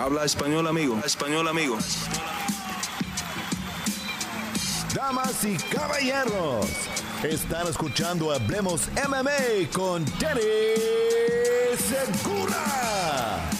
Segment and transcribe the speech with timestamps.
[0.00, 0.98] Habla español, amigo.
[1.04, 1.76] español, amigo.
[4.94, 6.66] Damas y caballeros,
[7.22, 10.40] están escuchando Hablemos MMA con Danny
[11.76, 13.50] Segura.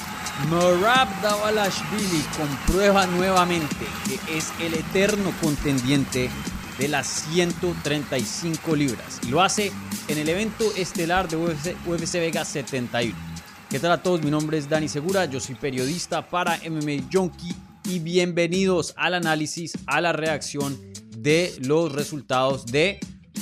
[0.48, 6.30] Morab Davalashvili comprueba nuevamente que es el eterno contendiente
[6.78, 9.20] de las 135 libras.
[9.24, 9.70] Y lo hace
[10.08, 13.29] en el evento estelar de UFC, UFC Vegas 71.
[13.70, 14.20] ¿Qué tal a todos?
[14.24, 17.54] Mi nombre es Dani Segura, yo soy periodista para MMA Junkie
[17.84, 20.76] y bienvenidos al análisis, a la reacción
[21.16, 22.98] de los resultados de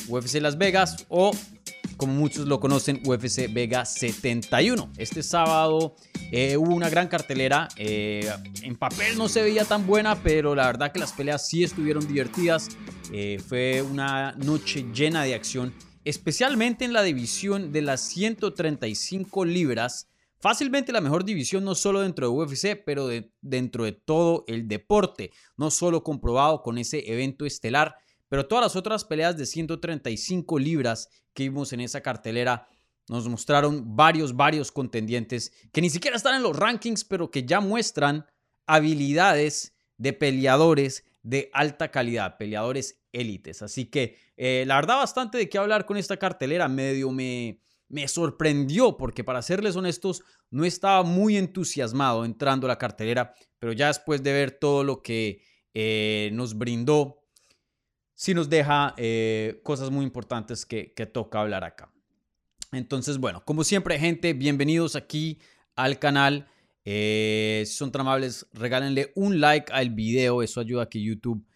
[0.06, 1.30] UFC Las Vegas o
[1.96, 4.92] como muchos lo conocen, UFC Vegas 71.
[4.98, 5.96] Este sábado
[6.30, 7.68] eh, hubo una gran cartelera.
[7.76, 11.64] Eh, en papel no se veía tan buena, pero la verdad que las peleas sí
[11.64, 12.68] estuvieron divertidas.
[13.14, 15.72] Eh, fue una noche llena de acción,
[16.04, 20.06] especialmente en la división de las 135 libras.
[20.40, 23.08] Fácilmente la mejor división no solo dentro de UFC, pero
[23.40, 25.32] dentro de todo el deporte.
[25.56, 27.96] No solo comprobado con ese evento estelar,
[28.28, 32.68] pero todas las otras peleas de 135 libras que vimos en esa cartelera
[33.08, 37.60] nos mostraron varios, varios contendientes que ni siquiera están en los rankings, pero que ya
[37.60, 38.26] muestran
[38.66, 43.62] habilidades de peleadores de alta calidad, peleadores élites.
[43.62, 48.06] Así que eh, la verdad bastante de qué hablar con esta cartelera, medio me, me
[48.06, 53.88] sorprendió porque para serles honestos no estaba muy entusiasmado entrando a la cartelera, pero ya
[53.88, 55.42] después de ver todo lo que
[55.74, 57.24] eh, nos brindó,
[58.14, 61.92] sí nos deja eh, cosas muy importantes que, que toca hablar acá.
[62.72, 65.38] Entonces, bueno, como siempre, gente, bienvenidos aquí
[65.74, 66.48] al canal.
[66.84, 70.42] Eh, si son tan amables, regálenle un like al video.
[70.42, 71.46] Eso ayuda a que YouTube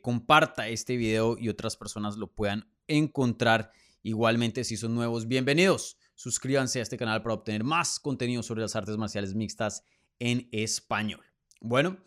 [0.00, 3.70] comparta este video y otras personas lo puedan encontrar.
[4.02, 5.96] Igualmente, si son nuevos, bienvenidos.
[6.16, 9.84] Suscríbanse a este canal para obtener más contenido sobre las artes marciales mixtas
[10.18, 11.24] en español.
[11.60, 11.98] Bueno,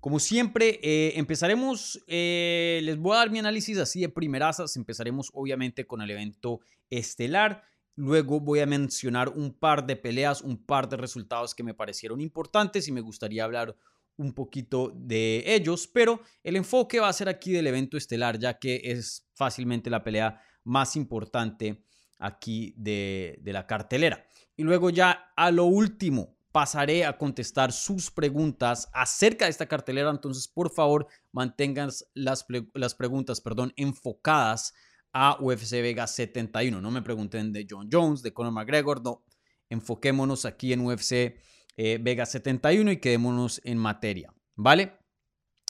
[0.00, 4.76] como siempre, eh, empezaremos, les voy a dar mi análisis así de primerazas.
[4.76, 6.58] Empezaremos obviamente con el evento
[6.90, 7.62] estelar.
[7.94, 12.20] Luego voy a mencionar un par de peleas, un par de resultados que me parecieron
[12.20, 13.76] importantes y me gustaría hablar
[14.16, 18.58] un poquito de ellos, pero el enfoque va a ser aquí del evento estelar, ya
[18.58, 21.84] que es fácilmente la pelea más importante
[22.18, 24.26] aquí de, la cartelera.
[24.56, 30.10] Y luego ya a lo último pasaré a contestar sus preguntas acerca de esta cartelera,
[30.10, 34.72] entonces por favor mantengan las, las preguntas perdón, enfocadas
[35.12, 36.80] a UFC Vegas 71.
[36.80, 39.24] No me pregunten de John Jones, de Conor McGregor, no.
[39.70, 41.36] Enfoquémonos aquí en UFC
[41.76, 44.92] eh, Vegas 71 y quedémonos en materia, ¿vale?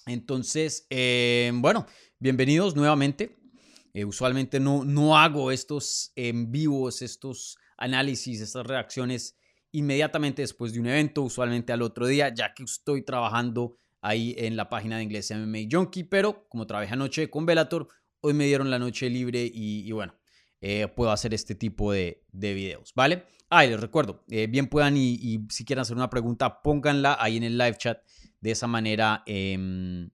[0.07, 1.87] Entonces, eh, bueno,
[2.19, 3.44] bienvenidos nuevamente.
[3.95, 9.39] Eh, usualmente no, no hago estos en vivos, estos análisis, estas reacciones
[9.71, 14.57] inmediatamente después de un evento, usualmente al otro día, ya que estoy trabajando ahí en
[14.57, 17.89] la página de inglés MMA Junkie, pero como trabajé anoche con Bellator,
[18.21, 20.15] hoy me dieron la noche libre y, bueno,
[20.61, 23.25] eh, puedo hacer este tipo de, videos, ¿vale?
[23.51, 27.37] Ah, y les recuerdo, eh, bien puedan y, si quieren hacer una pregunta, pónganla ahí
[27.37, 27.99] en el live chat.
[28.41, 30.11] De esa manera, em,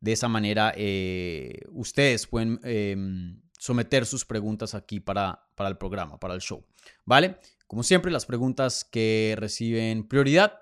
[0.00, 6.18] de esa manera, eh, ustedes pueden em, someter sus preguntas aquí para, para el programa,
[6.18, 6.64] para el show,
[7.04, 7.38] ¿vale?
[7.66, 10.60] Como siempre, las preguntas que reciben prioridad,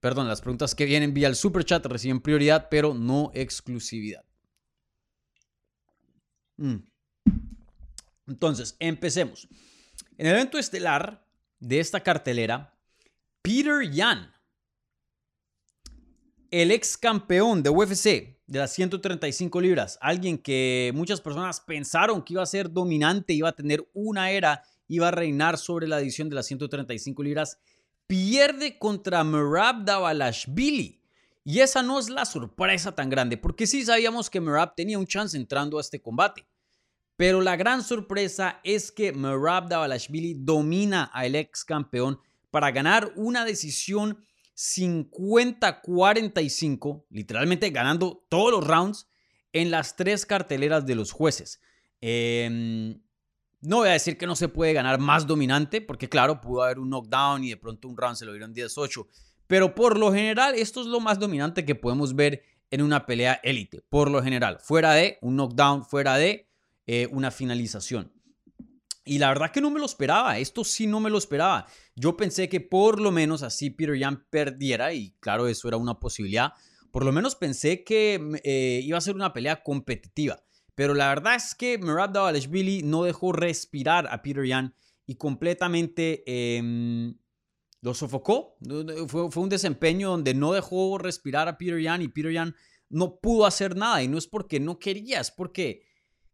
[0.00, 4.24] perdón, las preguntas que vienen vía el super chat reciben prioridad, pero no exclusividad.
[6.56, 6.76] Mm.
[8.26, 9.48] Entonces, empecemos.
[10.18, 11.26] En el evento estelar
[11.60, 12.76] de esta cartelera,
[13.42, 14.34] Peter Yan,
[16.50, 22.32] el ex campeón de UFC de las 135 libras, alguien que muchas personas pensaron que
[22.32, 26.28] iba a ser dominante, iba a tener una era, iba a reinar sobre la edición
[26.28, 27.60] de las 135 libras,
[28.08, 31.00] pierde contra Merab Davalashvili.
[31.44, 35.06] Y esa no es la sorpresa tan grande, porque sí sabíamos que Merab tenía un
[35.06, 36.44] chance entrando a este combate.
[37.14, 42.18] Pero la gran sorpresa es que Merab Davalashvili domina al ex campeón
[42.50, 44.24] para ganar una decisión
[44.60, 49.08] 50-45, literalmente ganando todos los rounds
[49.54, 51.62] en las tres carteleras de los jueces.
[52.02, 53.00] Em,
[53.62, 56.78] no voy a decir que no se puede ganar más dominante, porque claro, pudo haber
[56.78, 59.06] un knockdown y de pronto un round se lo dieron 10-8.
[59.46, 63.40] Pero por lo general, esto es lo más dominante que podemos ver en una pelea
[63.42, 63.80] élite.
[63.88, 66.50] Por lo general, fuera de un knockdown, fuera de
[66.86, 68.12] eh, una finalización.
[69.04, 71.66] Y la verdad que no me lo esperaba, esto sí no me lo esperaba.
[71.96, 75.98] Yo pensé que por lo menos así Peter Yan perdiera y claro, eso era una
[75.98, 76.52] posibilidad.
[76.90, 80.42] Por lo menos pensé que eh, iba a ser una pelea competitiva.
[80.74, 84.74] Pero la verdad es que Merab Davalishvili no dejó respirar a Peter Yan
[85.06, 87.16] y completamente em,
[87.80, 88.56] lo sofocó.
[89.08, 92.54] Fue, un desempeño donde no dejó respirar a Peter Yan y Peter Yan
[92.88, 94.02] no pudo hacer nada.
[94.02, 95.82] Y no es porque no quería, es porque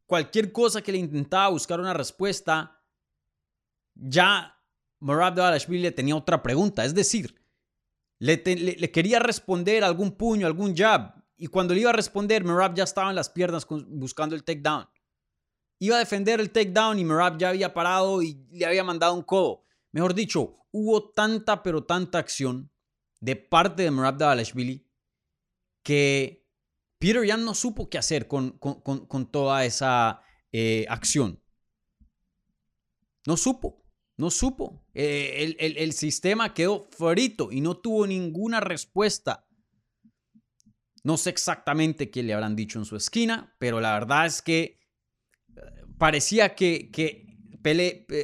[0.06, 2.80] cualquier cosa que le intentaba buscar una respuesta,
[3.94, 4.56] ya
[5.00, 6.84] Marab Dvalishvili le tenía otra pregunta.
[6.84, 7.34] Es decir,
[8.18, 8.42] le,
[8.92, 11.14] quería responder algún puño, algún jab.
[11.36, 14.88] Y cuando le iba a responder, Marab ya estaba en las piernas buscando el takedown.
[15.78, 19.22] Iba a defender el takedown y Marab ya había parado y le había mandado un
[19.22, 19.64] codo.
[19.92, 22.70] Mejor dicho, hubo tanta pero tanta acción
[23.20, 24.86] de parte de Marab Dvalishvili
[25.82, 26.45] que
[26.98, 28.58] Peter ya no supo qué hacer con,
[29.30, 30.22] toda esa
[30.52, 31.42] eh, acción.
[33.26, 33.84] No supo,
[34.16, 34.86] no supo.
[34.94, 39.46] Eh, el, sistema quedó frito y no tuvo ninguna respuesta.
[41.02, 44.80] No sé exactamente qué le habrán dicho en su esquina, pero la verdad es que
[45.54, 45.60] eh,
[45.98, 47.26] parecía que, que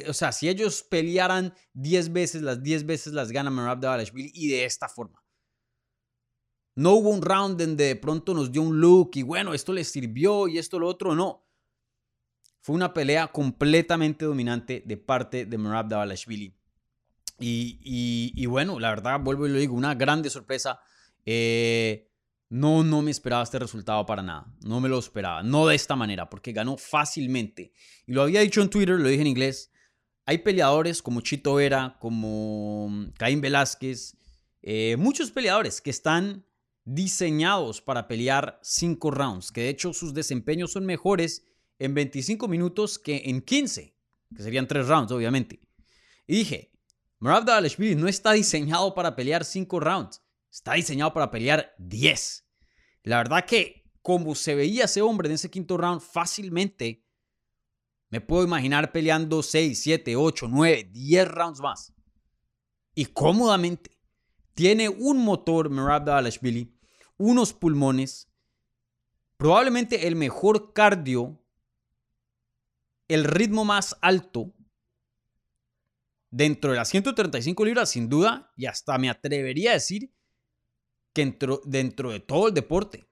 [0.07, 4.47] o sea, si ellos pelearan 10 veces, las 10 veces las gana Merab Dvalishvili y
[4.47, 5.22] de esta forma.
[6.75, 9.83] No hubo un round donde de pronto nos dio un look y bueno, esto le
[9.83, 11.45] sirvió y esto lo otro, no.
[12.61, 16.55] Fue una pelea completamente dominante de parte de Merab Davalashvili.
[17.39, 20.79] Y, y, bueno, la verdad, vuelvo y lo digo, una grande sorpresa.
[21.25, 22.09] Eh,
[22.49, 24.45] no, no me esperaba este resultado para nada.
[24.61, 25.43] No me lo esperaba.
[25.43, 27.73] No de esta manera, porque ganó fácilmente.
[28.05, 29.71] Y lo había dicho en Twitter, lo dije en inglés.
[30.25, 34.15] Hay peleadores como Chito Vera, como Caín Velázquez,
[34.61, 36.45] eh, muchos peleadores que están
[36.85, 41.45] diseñados para pelear 5 rounds, que de hecho sus desempeños son mejores
[41.79, 43.95] en 25 minutos que en 15,
[44.35, 45.59] que serían 3 rounds, obviamente.
[46.27, 46.71] Y dije,
[47.19, 50.21] Marav Dvalishvili no está diseñado para pelear 5 rounds,
[50.51, 52.45] está diseñado para pelear 10.
[53.03, 57.03] La verdad que como se veía ese hombre en ese quinto round, fácilmente
[58.09, 61.93] me puedo imaginar peleando 6, 7, 8, 9, 10 rounds más.
[62.93, 63.97] Y cómodamente.
[64.53, 66.72] Tiene un motor, Merab Dvalishvili,
[67.23, 68.27] unos pulmones,
[69.37, 71.39] probablemente el mejor cardio,
[73.07, 74.53] el ritmo más alto
[76.29, 80.11] dentro de las 135 libras, sin duda, y hasta me atrevería a decir
[81.13, 83.07] que dentro, dentro de todo el deporte.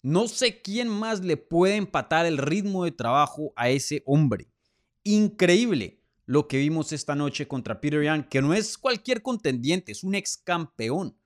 [0.00, 4.48] No sé quién más le puede empatar el ritmo de trabajo a ese hombre.
[5.02, 10.04] Increíble lo que vimos esta noche contra Peter Young, que no es cualquier contendiente, es
[10.04, 11.18] un ex campeón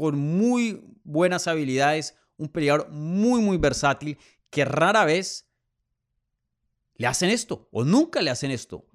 [0.00, 4.16] con muy buenas habilidades, un peleador muy, muy versátil,
[4.48, 5.46] que rara vez
[6.94, 8.86] le hacen esto o nunca le hacen esto.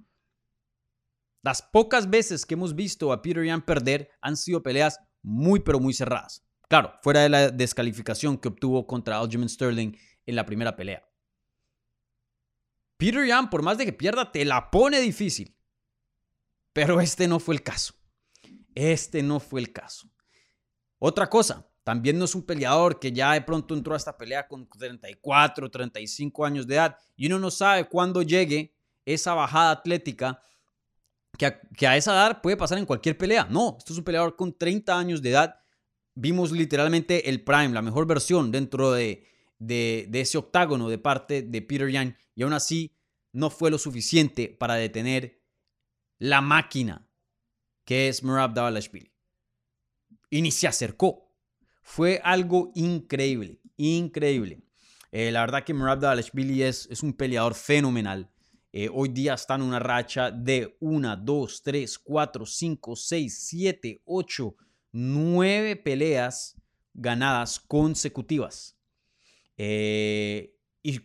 [1.44, 5.80] Las pocas veces que hemos visto a Peter Yan perder han sido peleas muy, pero
[5.80, 6.44] muy cerradas.
[6.68, 11.08] Claro, fuera de la descalificación que obtuvo contra Aljamain Sterling en la primera pelea.
[12.98, 15.56] Peter Yan, por más de que pierda, te la pone difícil.
[16.74, 17.94] Pero este no fue el caso.
[18.74, 20.10] Este no fue el caso.
[21.00, 24.48] Otra cosa, también no es un peleador que ya de pronto entró a esta pelea
[24.48, 28.76] con 34, 35 años de edad y uno no sabe cuándo llegue
[29.06, 30.42] esa bajada atlética
[31.38, 33.46] que a, esa edad puede pasar en cualquier pelea.
[33.52, 35.60] No, esto es un peleador con 30 años de edad.
[36.16, 39.28] Vimos literalmente el prime, la mejor versión dentro de,
[39.60, 42.98] ese octágono de parte de Peter Yan y aún así
[43.32, 45.40] no fue lo suficiente para detener
[46.18, 47.08] la máquina
[47.84, 49.15] que es Merab Dvalishvili
[50.36, 51.32] y ni se acercó.
[51.82, 54.62] Fue algo increíble, increíble.
[55.10, 58.30] Eh, la verdad que Merab Dvalishvili es, es un peleador fenomenal.
[58.74, 64.02] Eh, hoy día está en una racha de 1, 2, 3, 4, 5, 6, 7,
[64.04, 64.56] 8,
[64.92, 66.58] 9 peleas
[66.94, 68.78] ganadas consecutivas.
[69.56, 71.00] Eh, y,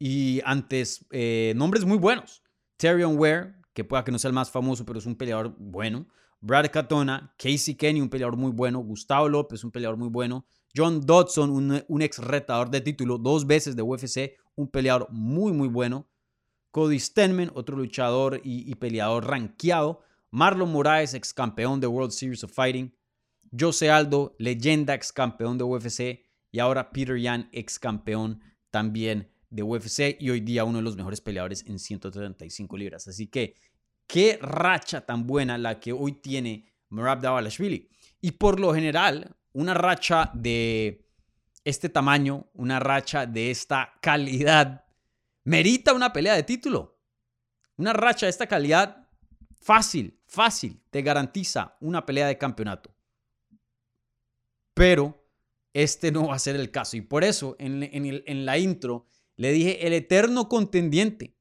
[0.00, 1.06] y, antes
[1.54, 2.42] nombres muy buenos.
[2.76, 6.08] Tyrion Ware, que pueda que no sea el más famoso, pero es un peleador bueno.
[6.40, 11.04] Brad Katona, Casey Kenny, un peleador muy bueno, Gustavo López, un peleador muy bueno, John
[11.04, 16.08] Dodson, un, ex retador de título, dos veces de UFC, un peleador muy, muy bueno,
[16.70, 22.52] Cody Stenman, otro luchador y, peleador rankeado, Marlon Moraes, ex campeón de World Series of
[22.52, 22.94] Fighting,
[23.58, 28.40] Jose Aldo, leyenda ex campeón de UFC, y ahora Peter Yan, ex campeón
[28.70, 33.08] también de UFC y hoy día uno de los mejores peleadores en 135 libras.
[33.08, 33.54] Así que
[34.08, 37.90] Qué racha tan buena la que hoy tiene Merab Davalashvili.
[38.22, 41.06] Y por lo general, una racha de
[41.62, 44.86] este tamaño, una racha de esta calidad,
[45.44, 46.98] merita una pelea de título.
[47.76, 49.06] Una racha de esta calidad
[49.60, 52.90] fácil, fácil, te garantiza una pelea de campeonato.
[54.72, 55.22] Pero
[55.74, 56.96] este no va a ser el caso.
[56.96, 61.36] Y por eso en, en la intro le dije el eterno contendiente.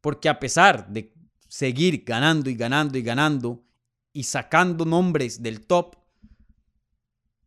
[0.00, 1.15] Porque a pesar de
[1.48, 3.64] seguir ganando y ganando y ganando
[4.12, 5.96] y sacando nombres del top,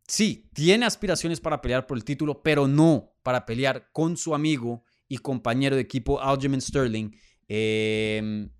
[0.06, 4.84] sí, tiene aspiraciones para pelear por el título, pero no para pelear con su amigo
[5.08, 7.10] y compañero de equipo Aljamain Sterling,
[7.48, 8.50] em,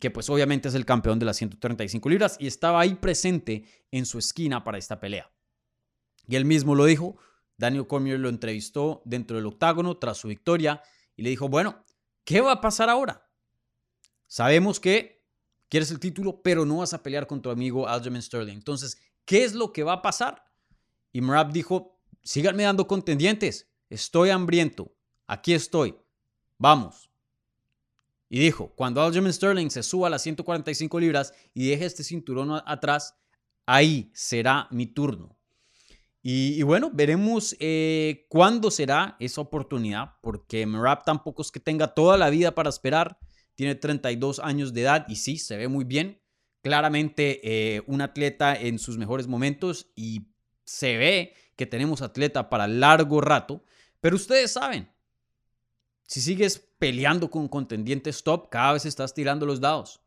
[0.00, 4.04] que pues obviamente es el campeón de las 135 libras y estaba ahí presente en
[4.04, 5.30] su esquina para esta pelea.
[6.26, 7.16] Y él mismo lo dijo,
[7.56, 10.82] Daniel Cormier lo entrevistó dentro del octágono tras su victoria
[11.16, 11.84] y le dijo, bueno,
[12.24, 13.27] ¿qué va a pasar ahora?
[14.28, 15.24] Sabemos que
[15.68, 18.54] quieres el título, pero no vas a pelear con tu amigo Aljamain Sterling.
[18.54, 20.44] Entonces, ¿qué es lo que va a pasar?
[21.12, 24.92] Y Merab dijo, síganme dando contendientes, estoy hambriento,
[25.26, 25.96] aquí estoy,
[26.58, 27.10] vamos.
[28.28, 32.62] Y dijo, cuando Aljamain Sterling se suba a las 145 libras y deje este cinturón
[32.66, 33.16] atrás,
[33.64, 35.38] ahí será mi turno.
[36.20, 42.18] Y, bueno, veremos eh, cuándo será esa oportunidad, porque Merab tampoco es que tenga toda
[42.18, 43.18] la vida para esperar.
[43.58, 46.22] Tiene 32 años de edad y sí, se ve muy bien.
[46.62, 50.28] Claramente eh, un atleta en sus mejores momentos y
[50.62, 53.64] se ve que tenemos atleta para largo rato.
[54.00, 54.88] Pero ustedes saben,
[56.06, 60.02] si sigues peleando con contendientes top, cada vez estás tirando los dados.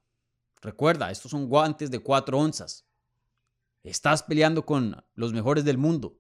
[0.62, 2.88] Recuerda, estos son guantes de 4 onzas.
[3.84, 6.18] Estás peleando con los mejores del mundo.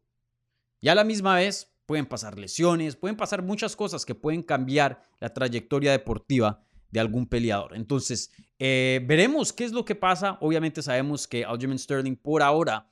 [0.81, 5.07] Y a la misma vez pueden pasar lesiones, pueden pasar muchas cosas que pueden cambiar
[5.21, 7.75] la trayectoria deportiva de algún peleador.
[7.75, 10.37] Entonces, eh, veremos qué es lo que pasa.
[10.41, 12.87] Obviamente sabemos que Aljamain Sterling por ahora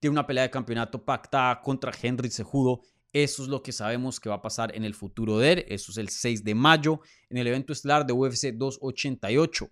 [0.00, 2.82] tiene una pelea de campeonato pactada contra Henry Cejudo.
[3.12, 5.64] Eso es lo que sabemos que va a pasar en el futuro de él.
[5.68, 9.70] Eso es el 6 de mayo en el evento estelar de UFC 288.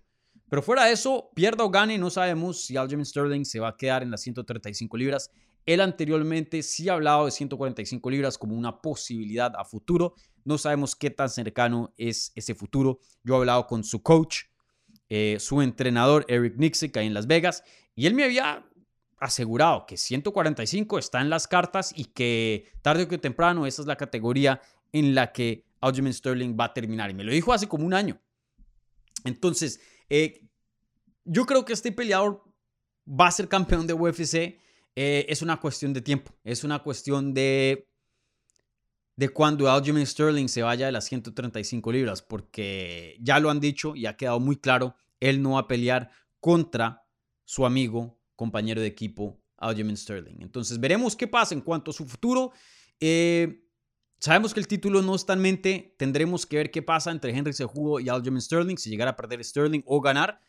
[0.49, 3.77] Pero fuera de eso, pierda o gane, no sabemos si Aljamain Sterling se va a
[3.77, 5.29] quedar en las 135 libras.
[5.65, 10.15] Él anteriormente sí ha hablado de 145 libras como una posibilidad a futuro.
[10.43, 12.99] No sabemos qué tan cercano es ese futuro.
[13.23, 14.43] Yo he hablado con su coach,
[15.09, 17.63] eh, su entrenador Eric Nixick ahí en Las Vegas,
[17.95, 18.65] y él me había
[19.19, 23.87] asegurado que 145 está en las cartas y que tarde o que temprano esa es
[23.87, 27.09] la categoría en la que Aljamain Sterling va a terminar.
[27.09, 28.19] Y me lo dijo hace como un año.
[29.23, 29.79] Entonces,
[30.09, 30.45] eh,
[31.23, 32.43] yo creo que este peleador
[33.07, 34.59] va a ser campeón de UFC.
[34.95, 36.31] Eh, es una cuestión de tiempo.
[36.43, 37.89] Es una cuestión de,
[39.15, 42.21] de cuando Aljamain Sterling se vaya de las 135 libras.
[42.21, 44.95] Porque ya lo han dicho y ha quedado muy claro.
[45.19, 47.05] Él no va a pelear contra
[47.45, 50.41] su amigo, compañero de equipo, Aljamain Sterling.
[50.41, 52.51] Entonces veremos qué pasa en cuanto a su futuro.
[52.99, 53.63] Eh,
[54.23, 55.95] Sabemos que el título no está en mente.
[55.99, 58.77] Tendremos que ver qué pasa entre Henry Cejudo y Aljamain Sterling.
[58.77, 60.39] Si llegara a perder Sterling o ganar,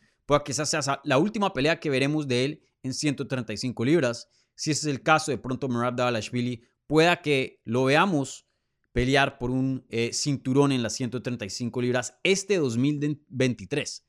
[0.45, 4.29] que esa sea la última pelea que veremos de él en 135 libras.
[4.55, 8.47] Si ese es el caso, de pronto Merab Davalashvili pueda que lo veamos
[8.91, 14.05] pelear por un eh, cinturón en las 135 libras este 2023.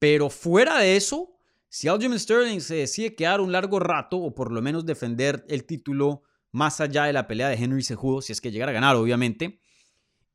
[0.00, 1.36] Pero fuera de eso,
[1.68, 5.64] si Aljamain Sterling se decide quedar un largo rato o por lo menos defender el
[5.64, 8.96] título más allá de la pelea de Henry Cejudo, si es que llegara a ganar,
[8.96, 9.60] obviamente.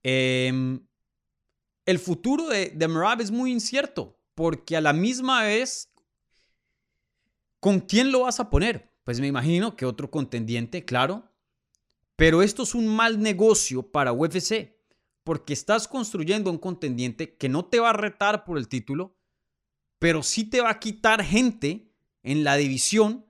[0.04, 0.86] Em,
[1.86, 2.90] el futuro de, de
[3.20, 5.92] es muy incierto, porque a la misma vez,
[7.60, 8.92] ¿con quién lo vas a poner?
[9.04, 11.32] Pues me imagino que otro contendiente, claro.
[12.16, 14.76] Pero esto es un mal negocio para UFC,
[15.24, 19.18] porque estás construyendo un contendiente que no te va a retar por el título,
[20.00, 23.26] pero sí te va a quitar gente en la división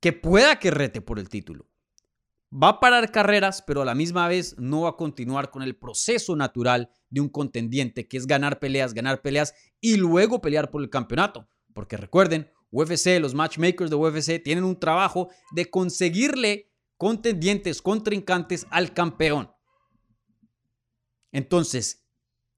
[0.00, 1.72] que pueda que rete por el título
[2.52, 5.76] va a parar carreras, pero a la misma vez no va a continuar con el
[5.76, 10.82] proceso natural de un contendiente, que es ganar peleas, ganar peleas y luego pelear por
[10.82, 11.48] el campeonato.
[11.72, 18.92] Porque recuerden, UFC, los matchmakers de UFC tienen un trabajo de conseguirle contendientes, contrincantes al
[18.92, 19.52] campeón.
[21.30, 22.04] Entonces,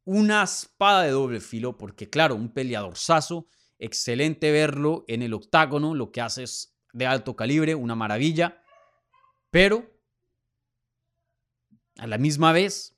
[0.05, 5.95] una espada de doble filo, porque claro, un peleador saso, excelente verlo en el octágono,
[5.95, 8.63] lo que hace es de alto calibre, una maravilla
[9.55, 9.89] pero
[11.99, 12.94] a la misma vez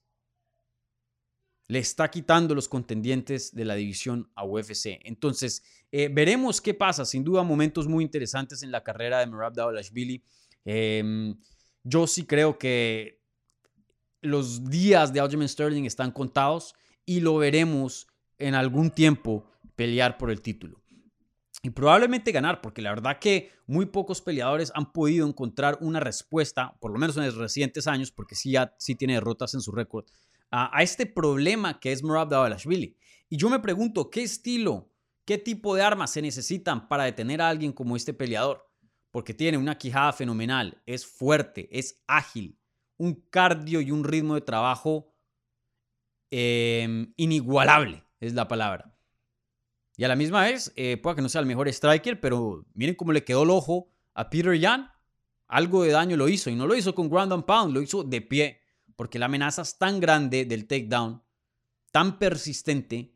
[1.69, 5.01] le está quitando los contendientes de la división a UFC.
[5.05, 7.05] Entonces, eh, veremos qué pasa.
[7.05, 10.23] Sin duda, momentos muy interesantes en la carrera de Merab Dawalashvili.
[10.65, 11.37] Em,
[11.83, 13.21] yo sí creo que
[14.21, 18.07] los días de Aljamain Sterling están contados y lo veremos
[18.39, 19.45] en algún tiempo
[19.77, 20.83] pelear por el título
[21.67, 26.77] y probablemente ganar, porque la verdad que muy pocos peleadores han podido encontrar una respuesta,
[26.81, 29.73] por lo menos en los recientes años, porque sí, ya, sí tiene derrotas en su
[29.73, 30.05] récord,
[30.51, 32.97] a, este problema que es Murad Davalashvili.
[33.29, 34.93] Y yo me pregunto, ¿qué estilo,
[35.25, 38.71] qué tipo de armas se necesitan para detener a alguien como este peleador?
[39.11, 42.59] Porque tiene una quijada fenomenal, es fuerte, es ágil,
[42.97, 45.15] un cardio y un ritmo de trabajo
[46.31, 48.97] em, inigualable, es la palabra.
[49.97, 53.13] Y a la misma vez, eh, que no sea el mejor striker, pero miren cómo
[53.13, 54.91] le quedó el ojo a Peter Yan.
[55.49, 58.21] Algo de daño lo hizo y no lo hizo con ground pound, lo hizo de
[58.21, 58.61] pie,
[58.97, 61.23] porque la amenaza es tan grande del takedown,
[61.93, 63.15] tan persistente,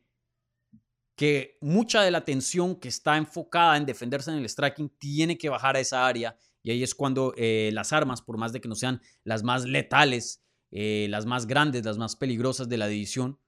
[1.16, 5.50] que mucha de la atención que está enfocada en defenderse en el striking tiene que
[5.50, 8.68] bajar a esa área y ahí es cuando eh, las armas, por más de que
[8.68, 13.38] no sean las más letales, eh, las más grandes, las más peligrosas de la división,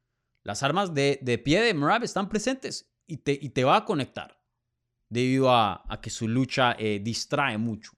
[0.42, 4.42] las armas de, pie de Merab están presentes y te, y te va a conectar
[5.08, 7.92] debido a, que su lucha eh, distrae mucho.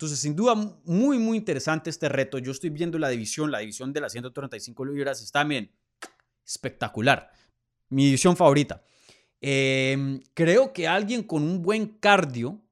[0.00, 2.38] Entonces, sin duda, muy, muy interesante este reto.
[2.38, 5.70] Yo estoy viendo la división, la división de las 135 libras está, miren,
[6.42, 7.30] espectacular.
[7.90, 8.82] Mi división favorita.
[9.42, 12.64] Em, creo que alguien con un buen cardio,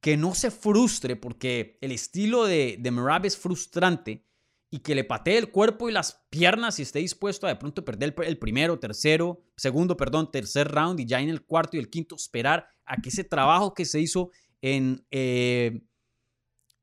[0.00, 4.26] que no se frustre, porque el estilo de, de Merab es frustrante,
[4.68, 7.84] y que le patee el cuerpo y las piernas y esté dispuesto a de pronto
[7.84, 11.90] perder el, primero, tercero, segundo, perdón, tercer round y ya en el cuarto y el
[11.90, 15.80] quinto esperar a que ese trabajo que se hizo en, eh,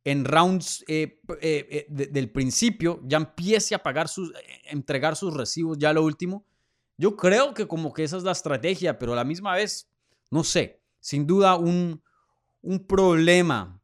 [0.03, 4.33] en rounds eh, eh, del principio ya empiece a pagar sus,
[4.65, 6.45] entregar sus recibos ya lo último.
[6.97, 9.89] Yo creo que como que esa es la estrategia, pero a la misma vez,
[10.29, 12.03] no sé, sin duda un,
[12.61, 13.81] un problema,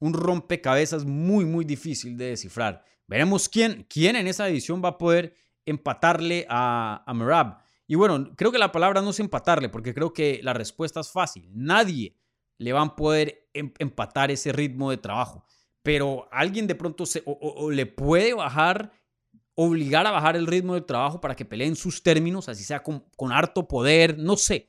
[0.00, 2.84] un rompecabezas muy, muy difícil de descifrar.
[3.06, 5.34] Veremos quién, quién en esa edición va a poder
[5.66, 7.58] empatarle a, a Merab.
[7.86, 11.10] Y bueno, creo que la palabra no es empatarle, porque creo que la respuesta es
[11.10, 11.50] fácil.
[11.52, 12.16] Nadie
[12.58, 15.44] le va a poder em, empatar ese ritmo de trabajo.
[15.82, 18.92] Pero alguien de pronto se, o, le puede bajar,
[19.54, 23.32] obligar a bajar el ritmo de trabajo para que peleen sus términos, así sea con,
[23.32, 24.68] harto poder, no sé.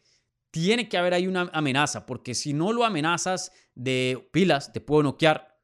[0.51, 5.03] Tiene que haber ahí una amenaza, porque si no lo amenazas de pilas, te puedo
[5.03, 5.59] noquear,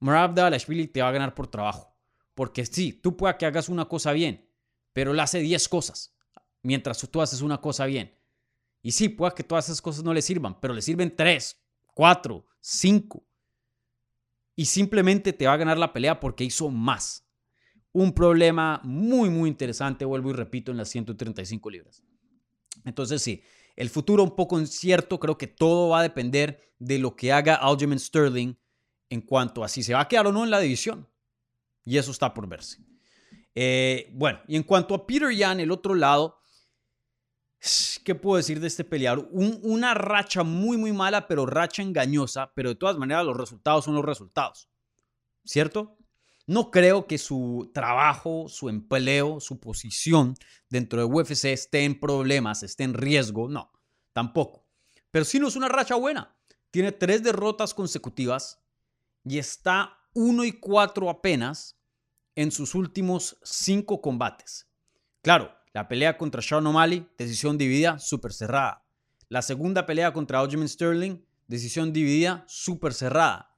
[0.00, 1.96] Marab Dalashvili te va a ganar por trabajo.
[2.34, 4.50] Porque sí, tú puedes que hagas una cosa bien,
[4.92, 6.16] pero él hace 10 cosas,
[6.62, 8.18] mientras tú haces una cosa bien.
[8.82, 11.58] Y sí, puede que todas esas cosas no le sirvan, pero le sirven 3,
[11.94, 13.26] 4, 5.
[14.56, 17.26] Y simplemente te va a ganar la pelea porque hizo más.
[17.92, 22.02] Un problema muy, muy interesante, vuelvo y repito, en las 135 libras.
[22.84, 23.42] Entonces sí,
[23.76, 27.54] el futuro un poco incierto, creo que todo va a depender de lo que haga
[27.54, 28.54] Aljamain Sterling
[29.10, 31.08] en cuanto a si se va a quedar o no en la división.
[31.84, 32.78] Y eso está por verse.
[33.54, 36.38] Eh, bueno, y en cuanto a Peter Yan, el otro lado,
[38.04, 39.28] ¿qué puedo decir de este peleador?
[39.32, 43.94] una racha muy, muy mala, pero racha engañosa, pero de todas maneras los resultados son
[43.94, 44.68] los resultados.
[45.44, 45.96] ¿Cierto?
[46.46, 50.34] No creo que su trabajo, su empleo, su posición
[50.68, 53.48] dentro de UFC esté en problemas, esté en riesgo.
[53.48, 53.72] No,
[54.12, 54.66] tampoco.
[55.10, 56.36] Pero sí no es una racha buena.
[56.70, 58.62] Tiene tres derrotas consecutivas
[59.24, 61.78] y está 1 y 4 apenas
[62.34, 64.68] en sus últimos 5 combates.
[65.22, 68.86] Claro, la pelea contra Sean O'Malley, decisión dividida, súper cerrada.
[69.28, 73.50] La segunda pelea contra Aljamain Sterling, decisión dividida, súper cerrada.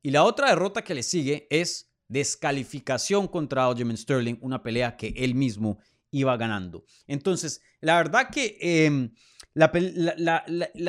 [0.00, 5.08] Y la otra derrota que le sigue es descalificación contra Aljamain Sterling, una pelea que
[5.16, 5.80] él mismo
[6.12, 6.84] iba ganando.
[7.08, 9.12] Entonces, la verdad que em,
[9.52, 9.72] la,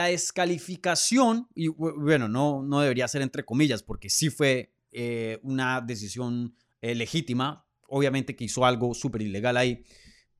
[0.10, 6.54] descalificación, y bueno, no, no debería ser entre comillas, porque sí fue eh, una decisión
[6.82, 9.84] eh, legítima, obviamente que hizo algo súper ilegal ahí,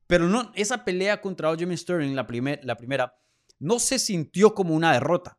[0.08, 2.26] pero no, esa pelea contra Aljamain Sterling, la,
[2.62, 3.14] la primera,
[3.60, 5.38] no se sintió como una derrota.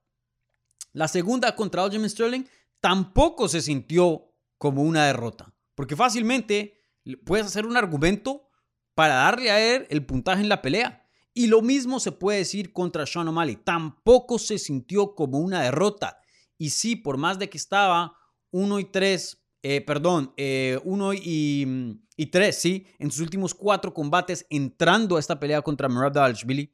[0.94, 2.44] La segunda contra Aljamain Sterling
[2.80, 6.78] tampoco se sintió como una derrota, porque fácilmente
[7.26, 8.48] puedes hacer un argumento
[8.94, 11.08] para darle a él el puntaje en la pelea.
[11.34, 13.56] Y lo mismo se puede decir contra Sean O'Malley.
[13.56, 16.20] Tampoco se sintió como una derrota.
[16.58, 18.18] Y sí, por más de que estaba
[18.52, 20.80] 1 y 3, eh, perdón, 1 eh,
[21.22, 21.68] y,
[22.16, 26.74] y 3, sí, en sus últimos cuatro combates entrando a esta pelea contra Merab Dalashvili,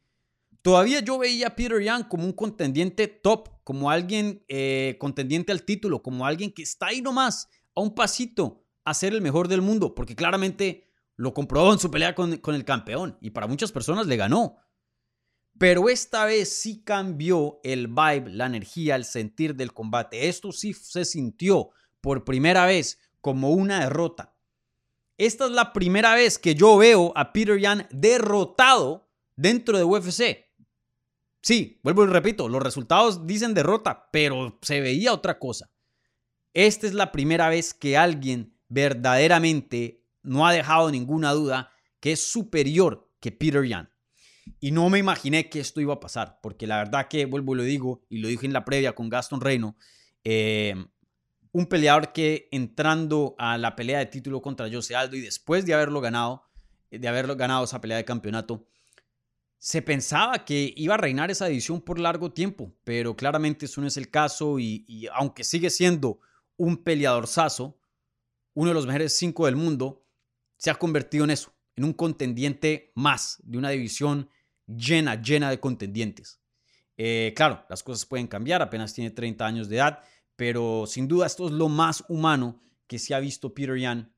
[0.62, 5.64] todavía yo veía a Peter Young como un contendiente top, como alguien eh, contendiente al
[5.64, 9.62] título, como alguien que está ahí nomás, a un pasito a ser el mejor del
[9.62, 14.08] mundo, porque claramente lo comprobó en su pelea con, el campeón y para muchas personas
[14.08, 14.58] le ganó.
[15.58, 20.28] Pero esta vez sí cambió el vibe, la energía, el sentir del combate.
[20.28, 21.70] Esto sí se sintió
[22.06, 24.36] por primera vez como una derrota.
[25.18, 30.46] Esta es la primera vez que yo veo a Peter Yan derrotado dentro de UFC.
[31.42, 35.72] Sí, vuelvo y repito, los resultados dicen derrota, pero se veía otra cosa.
[36.54, 42.32] Esta es la primera vez que alguien verdaderamente no ha dejado ninguna duda que es
[42.32, 43.90] superior que Peter Yan.
[44.60, 47.58] Y no me imaginé que esto iba a pasar, porque la verdad que, vuelvo y
[47.58, 49.76] lo digo, y lo dije en la previa con Gaston Reino,
[50.24, 50.76] eh,
[51.56, 55.74] un peleador que entrando a la pelea de título contra Jose Aldo y después de
[55.74, 56.44] haberlo ganado,
[56.92, 58.68] de haberlo ganado esa pelea de campeonato,
[59.58, 63.88] se pensaba que iba a reinar esa división por largo tiempo, pero claramente eso no
[63.88, 66.20] es el caso y, aunque sigue siendo
[66.58, 67.80] un peleador saso,
[68.54, 70.06] uno de los mejores cinco del mundo,
[70.58, 74.30] se ha convertido en eso, en un contendiente más de una división
[74.68, 76.42] llena, llena de contendientes.
[76.98, 80.04] Eh, claro, las cosas pueden cambiar, apenas tiene 30 años de edad,
[80.36, 84.14] pero sin duda esto es lo más humano que se ha visto Peter Yan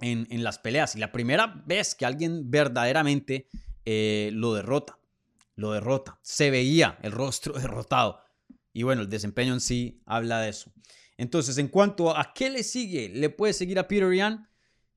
[0.00, 0.94] en, en las peleas.
[0.96, 3.48] Y la primera vez que alguien verdaderamente
[3.84, 4.98] eh, lo derrota,
[5.56, 6.18] lo derrota.
[6.22, 8.20] Se veía el rostro derrotado.
[8.74, 10.70] Y bueno, el desempeño en sí habla de eso.
[11.16, 14.46] Entonces, en cuanto a qué le sigue, le puede seguir a Peter Yan.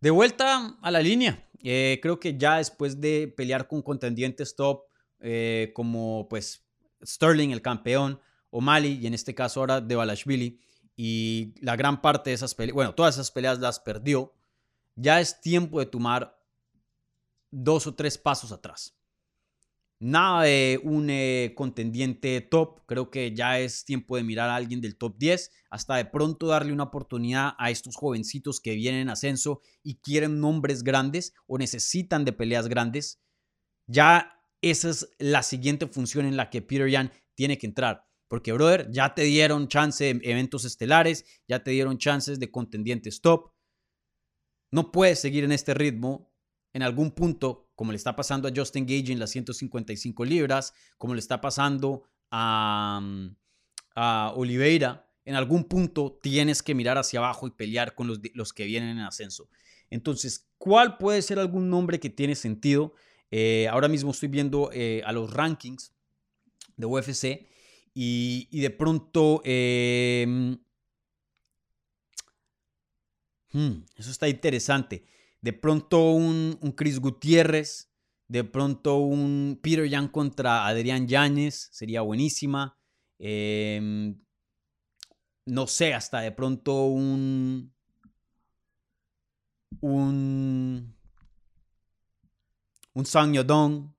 [0.02, 1.48] De vuelta a la línea.
[1.64, 4.84] Eh, creo que ya después de pelear con contendientes top
[5.22, 6.66] eh, como pues
[7.06, 8.20] Sterling, el campeón,
[8.52, 10.60] o Mali, y en este caso ahora de Balashvili,
[10.96, 14.34] y la gran parte de esas peleas, bueno, todas esas peleas las perdió,
[14.96, 16.38] ya es tiempo de tomar
[17.50, 18.96] dos o tres pasos atrás.
[20.00, 24.82] Nada de un eh, contendiente top, creo que ya es tiempo de mirar a alguien
[24.82, 29.10] del top 10, hasta de pronto darle una oportunidad a estos jovencitos que vienen en
[29.10, 33.22] ascenso y quieren nombres grandes o necesitan de peleas grandes.
[33.86, 38.08] Ya esa es la siguiente función en la que Peter Yan tiene que entrar.
[38.32, 43.20] Porque, brother, ya te dieron chance de eventos estelares, ya te dieron chances de contendientes
[43.20, 43.52] top.
[44.72, 46.32] No puedes seguir en este ritmo
[46.72, 51.14] en algún punto, como le está pasando a Justin Gage en las 155 libras, como
[51.14, 53.36] le está pasando a, mm,
[53.96, 58.54] a Oliveira, en algún punto tienes que mirar hacia abajo y pelear con los, los
[58.54, 59.50] que vienen en ascenso.
[59.90, 62.94] Entonces, ¿cuál puede ser algún nombre que tiene sentido?
[63.30, 65.94] Eh, ahora mismo estoy viendo eh, a los rankings
[66.78, 67.51] de UFC
[67.94, 69.42] y, de pronto...
[69.44, 70.58] Em,
[73.54, 75.06] hmm, eso está interesante
[75.42, 77.92] de pronto un, Chris Gutiérrez,
[78.28, 82.78] de pronto un Peter Young contra Adrián Yáñez, sería buenísima.
[83.20, 84.20] Em,
[85.46, 87.74] no sé, hasta de pronto un.
[89.82, 90.96] Un.
[92.94, 93.94] Un Sang Yodong.